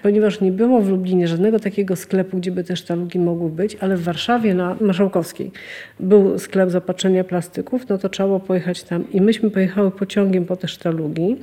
Ponieważ 0.03 0.41
nie 0.41 0.51
było 0.51 0.81
w 0.81 0.89
Lublinie 0.89 1.27
żadnego 1.27 1.59
takiego 1.59 1.95
sklepu, 1.95 2.37
gdzie 2.37 2.51
by 2.51 2.63
te 2.63 2.75
sztalugi 2.75 3.19
mogły 3.19 3.49
być, 3.49 3.77
ale 3.79 3.97
w 3.97 4.03
Warszawie 4.03 4.53
na 4.53 4.75
Marszałkowskiej 4.81 5.51
był 5.99 6.39
sklep 6.39 6.69
zapatrzenia 6.69 7.23
plastyków, 7.23 7.89
no 7.89 7.97
to 7.97 8.09
trzeba 8.09 8.27
było 8.27 8.39
pojechać 8.39 8.83
tam. 8.83 9.11
I 9.11 9.21
myśmy 9.21 9.51
pojechały 9.51 9.91
pociągiem 9.91 10.45
po 10.45 10.55
te 10.55 10.67
sztalugi. 10.67 11.35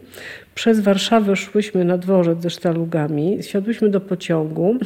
Przez 0.55 0.81
Warszawę 0.81 1.37
szłyśmy 1.37 1.85
na 1.85 1.99
dworzec 1.99 2.43
ze 2.43 2.51
sztalugami, 2.51 3.39
siadłyśmy 3.41 3.89
do 3.89 4.01
pociągu. 4.01 4.77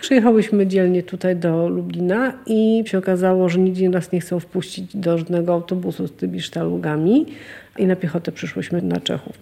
Przyjechałyśmy 0.00 0.66
dzielnie 0.66 1.02
tutaj 1.02 1.36
do 1.36 1.68
Lublina 1.68 2.32
i 2.46 2.82
się 2.86 2.98
okazało, 2.98 3.48
że 3.48 3.58
nigdzie 3.58 3.88
nas 3.88 4.12
nie 4.12 4.20
chcą 4.20 4.40
wpuścić 4.40 4.96
do 4.96 5.18
żadnego 5.18 5.52
autobusu 5.52 6.06
z 6.06 6.12
tymi 6.12 6.40
sztalugami 6.40 7.26
i 7.78 7.86
na 7.86 7.96
piechotę 7.96 8.32
przyszłyśmy 8.32 8.82
na 8.82 9.00
Czechów. 9.00 9.38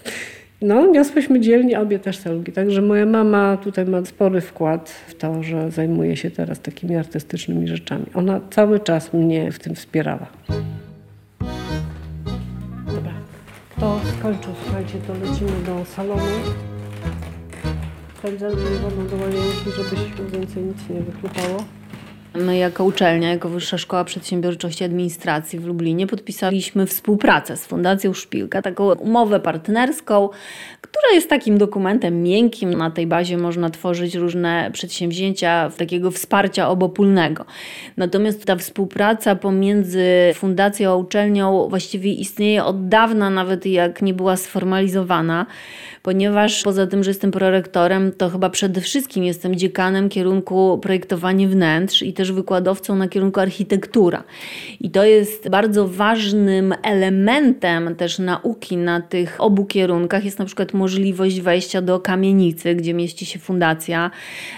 No, 0.62 0.86
niosłyśmy 0.86 1.40
dzielnie 1.40 1.80
obie 1.80 1.98
też 1.98 2.16
sztalugi. 2.16 2.52
Także 2.52 2.82
moja 2.82 3.06
mama 3.06 3.56
tutaj 3.56 3.86
ma 3.86 4.04
spory 4.04 4.40
wkład 4.40 4.90
w 5.08 5.14
to, 5.14 5.42
że 5.42 5.70
zajmuje 5.70 6.16
się 6.16 6.30
teraz 6.30 6.60
takimi 6.60 6.96
artystycznymi 6.96 7.68
rzeczami. 7.68 8.06
Ona 8.14 8.40
cały 8.50 8.80
czas 8.80 9.12
mnie 9.12 9.52
w 9.52 9.58
tym 9.58 9.74
wspierała. 9.74 10.26
Dobra, 12.86 13.12
to 13.80 14.00
skończył, 14.18 14.52
słuchajcie, 14.64 14.94
to 15.06 15.12
lecimy 15.14 15.64
do 15.66 15.84
salonu. 15.84 16.22
Spędzamy 18.18 18.54
wodą 18.54 19.06
do 19.06 19.16
łazienki, 19.16 19.70
żeby 19.76 19.96
się 19.96 20.38
więcej 20.38 20.62
nic 20.64 20.88
nie 20.90 21.00
wyklupało. 21.00 21.77
My 22.40 22.56
jako 22.56 22.84
uczelnia, 22.84 23.30
jako 23.30 23.48
Wyższa 23.48 23.78
Szkoła 23.78 24.04
Przedsiębiorczości 24.04 24.82
i 24.82 24.86
Administracji 24.86 25.58
w 25.58 25.66
Lublinie 25.66 26.06
podpisaliśmy 26.06 26.86
współpracę 26.86 27.56
z 27.56 27.66
Fundacją 27.66 28.12
Szpilka, 28.12 28.62
taką 28.62 28.92
umowę 28.92 29.40
partnerską, 29.40 30.28
która 30.80 31.14
jest 31.14 31.28
takim 31.28 31.58
dokumentem 31.58 32.22
miękkim. 32.22 32.74
Na 32.74 32.90
tej 32.90 33.06
bazie 33.06 33.38
można 33.38 33.70
tworzyć 33.70 34.14
różne 34.14 34.70
przedsięwzięcia 34.72 35.70
takiego 35.76 36.10
wsparcia 36.10 36.68
obopólnego. 36.68 37.44
Natomiast 37.96 38.44
ta 38.44 38.56
współpraca 38.56 39.36
pomiędzy 39.36 40.06
fundacją 40.34 40.90
a 40.90 40.94
uczelnią 40.94 41.68
właściwie 41.68 42.12
istnieje 42.12 42.64
od 42.64 42.88
dawna, 42.88 43.30
nawet 43.30 43.66
jak 43.66 44.02
nie 44.02 44.14
była 44.14 44.36
sformalizowana 44.36 45.46
ponieważ 46.08 46.62
poza 46.62 46.86
tym, 46.86 47.04
że 47.04 47.10
jestem 47.10 47.30
prorektorem, 47.30 48.12
to 48.12 48.30
chyba 48.30 48.50
przede 48.50 48.80
wszystkim 48.80 49.24
jestem 49.24 49.56
dziekanem 49.56 50.08
kierunku 50.08 50.78
projektowanie 50.82 51.48
wnętrz 51.48 52.02
i 52.02 52.12
też 52.12 52.27
wykładowcą 52.32 52.96
na 52.96 53.08
kierunku 53.08 53.40
architektura. 53.40 54.24
I 54.80 54.90
to 54.90 55.04
jest 55.04 55.48
bardzo 55.48 55.88
ważnym 55.88 56.74
elementem 56.82 57.96
też 57.96 58.18
nauki 58.18 58.76
na 58.76 59.00
tych 59.00 59.36
obu 59.38 59.64
kierunkach. 59.64 60.24
Jest 60.24 60.38
na 60.38 60.44
przykład 60.44 60.74
możliwość 60.74 61.40
wejścia 61.40 61.82
do 61.82 62.00
kamienicy, 62.00 62.74
gdzie 62.74 62.94
mieści 62.94 63.26
się 63.26 63.38
fundacja 63.38 64.10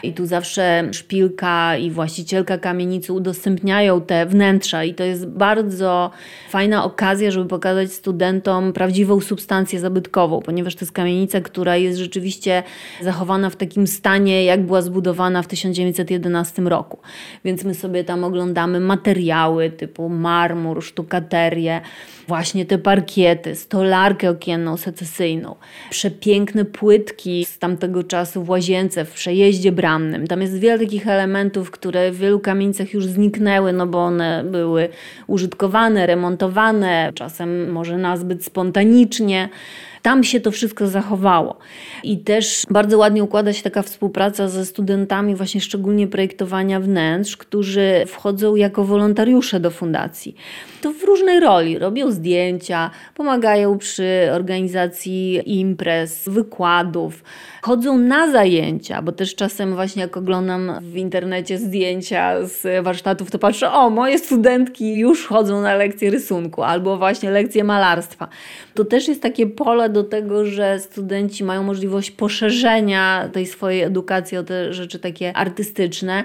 i 0.02 0.12
tu 0.12 0.26
zawsze 0.26 0.88
szpilka 0.92 1.76
i 1.76 1.90
właścicielka 1.90 2.58
kamienicy 2.58 3.12
udostępniają 3.12 4.00
te 4.00 4.26
wnętrza 4.26 4.84
i 4.84 4.94
to 4.94 5.04
jest 5.04 5.26
bardzo 5.26 6.10
fajna 6.50 6.84
okazja, 6.84 7.30
żeby 7.30 7.46
pokazać 7.46 7.92
studentom 7.92 8.72
prawdziwą 8.72 9.20
substancję 9.20 9.80
zabytkową, 9.80 10.40
ponieważ 10.42 10.74
to 10.74 10.80
jest 10.80 10.92
kamienica, 10.92 11.40
która 11.40 11.76
jest 11.76 11.98
rzeczywiście 11.98 12.62
zachowana 13.02 13.50
w 13.50 13.56
takim 13.56 13.86
stanie, 13.86 14.44
jak 14.44 14.62
była 14.66 14.82
zbudowana 14.82 15.42
w 15.42 15.46
1911 15.46 16.62
roku. 16.62 16.98
Więc 17.44 17.59
my 17.64 17.74
sobie 17.74 18.04
tam 18.04 18.24
oglądamy 18.24 18.80
materiały 18.80 19.70
typu 19.70 20.08
marmur, 20.08 20.84
sztukaterię, 20.84 21.80
właśnie 22.28 22.66
te 22.66 22.78
parkiety, 22.78 23.56
stolarkę 23.56 24.30
okienną 24.30 24.76
secesyjną, 24.76 25.54
przepiękne 25.90 26.64
płytki 26.64 27.44
z 27.44 27.58
tamtego 27.58 28.04
czasu 28.04 28.44
w 28.44 28.48
łazience, 28.48 29.04
w 29.04 29.12
przejeździe 29.12 29.72
bramnym. 29.72 30.26
Tam 30.26 30.42
jest 30.42 30.58
wiele 30.58 30.78
takich 30.78 31.08
elementów, 31.08 31.70
które 31.70 32.10
w 32.10 32.18
wielu 32.18 32.40
kamienicach 32.40 32.92
już 32.92 33.06
zniknęły, 33.06 33.72
no 33.72 33.86
bo 33.86 33.98
one 33.98 34.44
były 34.44 34.88
użytkowane, 35.26 36.06
remontowane, 36.06 37.12
czasem 37.14 37.72
może 37.72 37.98
nazbyt 37.98 38.44
spontanicznie. 38.44 39.48
Tam 40.02 40.24
się 40.24 40.40
to 40.40 40.50
wszystko 40.50 40.86
zachowało. 40.86 41.58
I 42.02 42.18
też 42.18 42.66
bardzo 42.70 42.98
ładnie 42.98 43.24
układa 43.24 43.52
się 43.52 43.62
taka 43.62 43.82
współpraca 43.82 44.48
ze 44.48 44.66
studentami, 44.66 45.34
właśnie 45.34 45.60
szczególnie 45.60 46.06
projektowania 46.06 46.80
wnętrz, 46.80 47.36
którzy 47.36 48.04
wchodzą 48.06 48.56
jako 48.56 48.84
wolontariusze 48.84 49.60
do 49.60 49.70
fundacji. 49.70 50.36
To 50.80 50.92
w 50.92 51.04
różnej 51.04 51.40
roli. 51.40 51.78
Robią 51.78 52.10
zdjęcia, 52.10 52.90
pomagają 53.14 53.78
przy 53.78 54.28
organizacji 54.32 55.42
imprez, 55.60 56.28
wykładów, 56.28 57.22
chodzą 57.62 57.98
na 57.98 58.32
zajęcia, 58.32 59.02
bo 59.02 59.12
też 59.12 59.34
czasem 59.34 59.74
właśnie 59.74 60.02
jak 60.02 60.16
oglądam 60.16 60.72
w 60.82 60.96
internecie 60.96 61.58
zdjęcia 61.58 62.46
z 62.46 62.84
warsztatów, 62.84 63.30
to 63.30 63.38
patrzę, 63.38 63.72
o, 63.72 63.90
moje 63.90 64.18
studentki 64.18 64.98
już 64.98 65.26
chodzą 65.26 65.60
na 65.60 65.74
lekcje 65.74 66.10
rysunku 66.10 66.62
albo 66.62 66.96
właśnie 66.96 67.30
lekcje 67.30 67.64
malarstwa. 67.64 68.28
To 68.74 68.84
też 68.84 69.08
jest 69.08 69.22
takie 69.22 69.46
pole 69.46 69.88
do 69.88 70.04
tego, 70.04 70.44
że 70.44 70.78
studenci 70.78 71.44
mają 71.44 71.62
możliwość 71.62 72.10
poszerzenia 72.10 73.28
tej 73.32 73.46
swojej 73.46 73.82
edukacji 73.82 74.38
o 74.38 74.42
te 74.42 74.72
rzeczy 74.72 74.98
takie 74.98 75.36
artystyczne. 75.36 76.24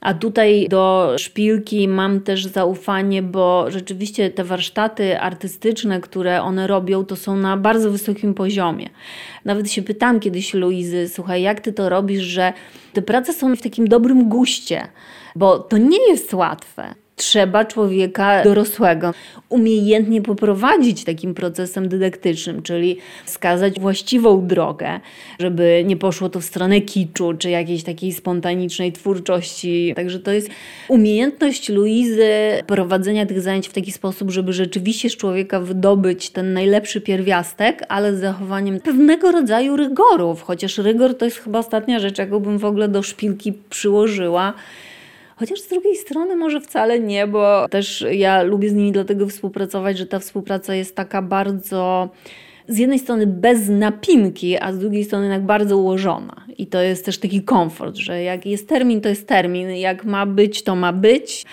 A 0.00 0.14
tutaj 0.14 0.66
do 0.68 1.14
szpilki 1.18 1.88
mam 1.88 2.20
też 2.20 2.46
zaufanie, 2.46 3.22
bo 3.22 3.70
rzeczywiście 3.70 4.30
te 4.30 4.44
warsztaty 4.44 5.20
artystyczne, 5.20 6.00
które 6.00 6.42
one 6.42 6.66
robią, 6.66 7.04
to 7.04 7.16
są 7.16 7.36
na 7.36 7.56
bardzo 7.56 7.90
wysokim 7.90 8.34
poziomie. 8.34 8.90
Nawet 9.44 9.70
się 9.70 9.82
pytam 9.82 10.20
kiedyś 10.20 10.54
Luizy, 10.54 11.08
słuchaj, 11.08 11.42
jak 11.42 11.60
ty 11.60 11.72
to 11.72 11.88
robisz, 11.88 12.22
że 12.22 12.52
te 12.92 13.02
prace 13.02 13.32
są 13.32 13.56
w 13.56 13.62
takim 13.62 13.88
dobrym 13.88 14.28
guście, 14.28 14.88
bo 15.36 15.58
to 15.58 15.78
nie 15.78 16.08
jest 16.08 16.34
łatwe 16.34 16.94
trzeba 17.16 17.64
człowieka 17.64 18.42
dorosłego 18.44 19.14
umiejętnie 19.48 20.22
poprowadzić 20.22 21.04
takim 21.04 21.34
procesem 21.34 21.88
dydaktycznym, 21.88 22.62
czyli 22.62 22.96
wskazać 23.24 23.80
właściwą 23.80 24.46
drogę, 24.46 25.00
żeby 25.40 25.82
nie 25.86 25.96
poszło 25.96 26.28
to 26.28 26.40
w 26.40 26.44
stronę 26.44 26.80
kiczu 26.80 27.34
czy 27.38 27.50
jakiejś 27.50 27.82
takiej 27.82 28.12
spontanicznej 28.12 28.92
twórczości. 28.92 29.92
Także 29.96 30.20
to 30.20 30.32
jest 30.32 30.48
umiejętność 30.88 31.68
Luizy 31.68 32.30
prowadzenia 32.66 33.26
tych 33.26 33.40
zajęć 33.40 33.68
w 33.68 33.72
taki 33.72 33.92
sposób, 33.92 34.30
żeby 34.30 34.52
rzeczywiście 34.52 35.10
z 35.10 35.16
człowieka 35.16 35.60
wydobyć 35.60 36.30
ten 36.30 36.52
najlepszy 36.52 37.00
pierwiastek, 37.00 37.82
ale 37.88 38.16
z 38.16 38.20
zachowaniem 38.20 38.80
pewnego 38.80 39.32
rodzaju 39.32 39.76
rygorów, 39.76 40.42
chociaż 40.42 40.78
rygor 40.78 41.18
to 41.18 41.24
jest 41.24 41.38
chyba 41.38 41.58
ostatnia 41.58 41.98
rzecz, 42.00 42.18
jaką 42.18 42.40
bym 42.40 42.58
w 42.58 42.64
ogóle 42.64 42.88
do 42.88 43.02
szpilki 43.02 43.52
przyłożyła. 43.70 44.54
Chociaż 45.38 45.60
z 45.60 45.68
drugiej 45.68 45.96
strony 45.96 46.36
może 46.36 46.60
wcale 46.60 47.00
nie, 47.00 47.26
bo 47.26 47.68
też 47.68 48.04
ja 48.10 48.42
lubię 48.42 48.70
z 48.70 48.72
nimi 48.72 48.92
dlatego 48.92 49.28
współpracować, 49.28 49.98
że 49.98 50.06
ta 50.06 50.18
współpraca 50.18 50.74
jest 50.74 50.96
taka 50.96 51.22
bardzo 51.22 52.10
z 52.68 52.78
jednej 52.78 52.98
strony 52.98 53.26
bez 53.26 53.68
napinki, 53.68 54.58
a 54.58 54.72
z 54.72 54.78
drugiej 54.78 55.04
strony 55.04 55.24
jednak 55.24 55.46
bardzo 55.46 55.78
ułożona. 55.78 56.36
I 56.58 56.66
to 56.66 56.82
jest 56.82 57.04
też 57.04 57.18
taki 57.18 57.42
komfort, 57.42 57.96
że 57.96 58.22
jak 58.22 58.46
jest 58.46 58.68
termin, 58.68 59.00
to 59.00 59.08
jest 59.08 59.28
termin, 59.28 59.70
jak 59.70 60.04
ma 60.04 60.26
być, 60.26 60.62
to 60.62 60.76
ma 60.76 60.92
być. 60.92 61.44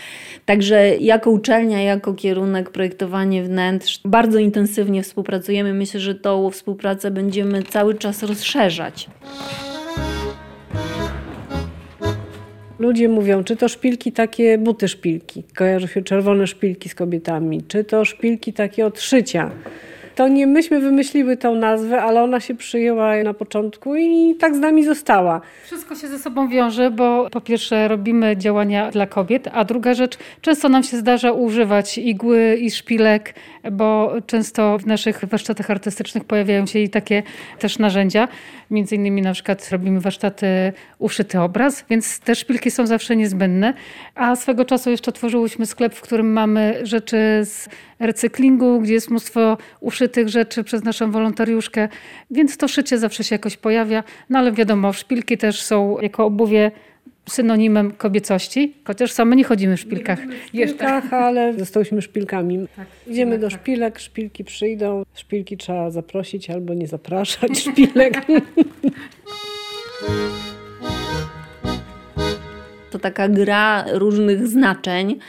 Także 0.46 0.98
jako 0.98 1.32
uczelnia, 1.32 1.82
jako 1.82 2.14
kierunek 2.14 2.70
projektowanie 2.70 3.44
wnętrz 3.44 4.00
bardzo 4.06 4.40
intensywnie 4.40 5.04
współpracujemy. 5.04 5.74
Myślę, 5.74 6.00
że 6.00 6.16
tą 6.16 6.50
współpracę 6.50 7.12
będziemy 7.12 7.64
cały 7.64 7.96
czas 7.96 8.24
rozszerzać. 8.24 9.08
Ludzie 12.80 13.09
mówią, 13.09 13.43
czy 13.43 13.55
to 13.55 13.69
szpilki 13.69 14.11
takie, 14.11 14.57
buty 14.57 14.88
szpilki, 14.88 15.43
kojarzą 15.55 15.88
się 15.88 16.01
czerwone 16.01 16.47
szpilki 16.47 16.89
z 16.89 16.95
kobietami, 16.95 17.63
czy 17.67 17.84
to 17.84 18.05
szpilki 18.05 18.53
takie 18.53 18.86
od 18.86 19.01
szycia. 19.01 19.51
To 20.15 20.28
nie 20.28 20.47
myśmy 20.47 20.80
wymyśliły 20.80 21.38
tą 21.38 21.55
nazwę, 21.55 22.01
ale 22.01 22.24
ona 22.24 22.39
się 22.39 22.55
przyjęła 22.55 23.24
na 23.24 23.34
początku 23.34 23.95
i 23.95 24.36
tak 24.36 24.55
z 24.55 24.59
nami 24.59 24.84
została. 24.86 25.41
Wszystko 25.65 25.95
się 25.95 26.07
ze 26.07 26.19
sobą 26.19 26.47
wiąże, 26.49 26.91
bo 26.91 27.30
po 27.30 27.41
pierwsze 27.41 27.88
robimy 27.88 28.38
działania 28.38 28.91
dla 28.91 29.07
kobiet, 29.07 29.49
a 29.53 29.65
druga 29.65 29.93
rzecz, 29.93 30.17
często 30.41 30.69
nam 30.69 30.84
się 30.84 30.97
zdarza 30.97 31.32
używać 31.32 31.97
igły 31.97 32.55
i 32.55 32.71
szpilek, 32.71 33.36
bo 33.71 34.13
często 34.28 34.78
w 34.78 34.86
naszych 34.86 35.26
warsztatach 35.26 35.71
artystycznych 35.71 36.24
pojawiają 36.24 36.65
się 36.65 36.80
i 36.80 36.89
takie 36.89 37.24
też 37.59 37.80
narzędzia. 37.80 38.28
Między 38.74 38.95
innymi 38.95 39.21
na 39.21 39.34
przykład 39.34 39.69
robimy 39.71 39.99
warsztaty 39.99 40.47
uszyty 40.99 41.39
obraz, 41.39 41.86
więc 41.89 42.19
te 42.19 42.36
szpilki 42.36 42.71
są 42.71 42.88
zawsze 42.88 43.15
niezbędne. 43.15 43.74
A 44.15 44.36
swego 44.36 44.65
czasu 44.65 44.89
jeszcze 44.89 45.11
tworzyłyśmy 45.11 45.65
sklep, 45.65 45.95
w 45.95 46.01
którym 46.01 46.32
mamy 46.34 46.80
rzeczy 46.84 47.17
z 47.43 47.69
recyklingu, 47.99 48.80
gdzie 48.82 48.93
jest 48.93 49.09
mnóstwo 49.09 49.57
uszytych 49.80 50.30
rzeczy 50.30 50.63
przez 50.63 50.84
naszą 50.84 51.11
wolontariuszkę, 51.11 51.89
więc 52.32 52.57
to 52.57 52.67
szycie 52.67 52.97
zawsze 52.97 53.24
się 53.24 53.36
jakoś 53.36 53.57
pojawia. 53.57 54.03
No 54.30 54.39
ale 54.39 54.51
wiadomo, 54.51 54.93
szpilki 54.93 55.38
też 55.38 55.61
są 55.61 55.99
jako 56.01 56.26
obuwie 56.26 56.71
synonimem 57.30 57.91
kobiecości, 57.91 58.74
chociaż 58.86 59.11
same 59.11 59.36
nie 59.36 59.43
chodzimy 59.43 59.78
w 59.78 59.80
szpilkach. 59.80 60.19
W 60.19 60.47
szpilkach, 60.47 61.13
ale 61.13 61.53
zostałyśmy 61.59 62.01
szpilkami. 62.01 62.67
Tak, 62.76 62.88
Idziemy 63.07 63.39
do 63.39 63.49
szpilek, 63.49 63.99
szpilki 63.99 64.43
przyjdą, 64.43 65.03
szpilki 65.13 65.57
trzeba 65.57 65.91
zaprosić 65.91 66.49
albo 66.49 66.74
nie 66.74 66.88
zapraszać 66.88 67.59
szpilek. 67.71 68.21
To 72.94 73.00
taka 73.00 73.30
gra 73.30 73.86
różnych 73.94 74.48
znaczeń, 74.48 75.20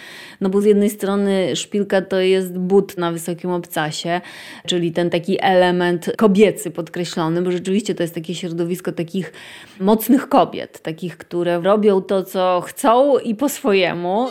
no 0.41 0.49
bo 0.49 0.61
z 0.61 0.65
jednej 0.65 0.91
strony 0.91 1.57
szpilka 1.57 2.03
to 2.03 2.21
jest 2.21 2.59
but 2.59 2.99
na 2.99 3.13
wysokim 3.13 3.51
obcasie, 3.51 4.21
czyli 4.67 4.93
ten 4.93 5.11
taki 5.11 5.39
element 5.41 6.13
kobiecy 6.17 6.71
podkreślony, 6.71 7.43
bo 7.43 7.53
rzeczywiście 7.53 7.95
to 7.95 8.03
jest 8.03 8.15
takie 8.15 8.35
środowisko 8.35 8.93
takich 8.93 9.33
mocnych 9.81 10.29
kobiet, 10.29 10.81
takich, 10.81 11.17
które 11.17 11.61
robią 11.61 12.03
to, 12.03 12.23
co 12.23 12.63
chcą 12.67 13.19
i 13.19 13.35
po 13.35 13.49
swojemu. 13.49 14.29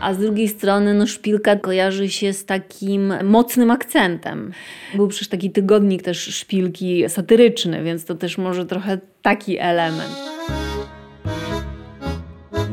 A 0.00 0.14
z 0.14 0.18
drugiej 0.18 0.48
strony 0.48 0.94
no, 0.94 1.06
szpilka 1.06 1.56
kojarzy 1.56 2.08
się 2.08 2.32
z 2.32 2.44
takim 2.44 3.24
mocnym 3.24 3.70
akcentem. 3.70 4.52
Był 4.94 5.08
przecież 5.08 5.28
taki 5.28 5.50
tygodnik 5.50 6.02
też 6.02 6.18
szpilki 6.18 7.04
satyryczny, 7.08 7.82
więc 7.82 8.04
to 8.04 8.14
też 8.14 8.38
może 8.38 8.66
trochę 8.66 8.98
taki 9.22 9.58
element. 9.58 10.16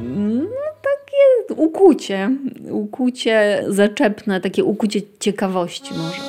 No, 0.03 0.49
takie 0.82 1.53
ukucie, 1.55 2.30
ukucie 2.69 3.63
zaczepne, 3.67 4.41
takie 4.41 4.63
ukucie 4.63 5.01
ciekawości 5.19 5.93
może. 5.93 6.21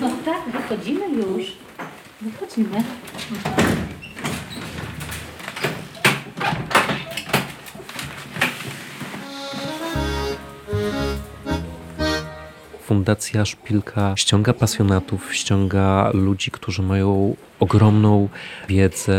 No 0.00 0.10
tak, 0.24 0.52
wychodzimy 0.52 1.08
już. 1.08 1.56
Wychodzimy. 2.20 2.82
Fundacja 13.04 13.44
Szpilka 13.44 14.16
ściąga 14.16 14.52
pasjonatów, 14.52 15.34
ściąga 15.34 16.10
ludzi, 16.14 16.50
którzy 16.50 16.82
mają 16.82 17.36
ogromną 17.60 18.28
wiedzę, 18.68 19.16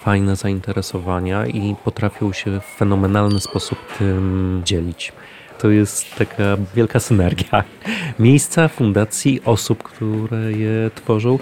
fajne 0.00 0.36
zainteresowania 0.36 1.46
i 1.46 1.76
potrafią 1.84 2.32
się 2.32 2.60
w 2.60 2.64
fenomenalny 2.64 3.40
sposób 3.40 3.78
tym 3.98 4.62
dzielić. 4.64 5.12
To 5.58 5.70
jest 5.70 6.14
taka 6.16 6.56
wielka 6.74 7.00
synergia 7.00 7.64
miejsca, 8.18 8.68
fundacji, 8.68 9.40
osób, 9.44 9.82
które 9.82 10.52
je 10.52 10.90
tworzą. 10.94 11.38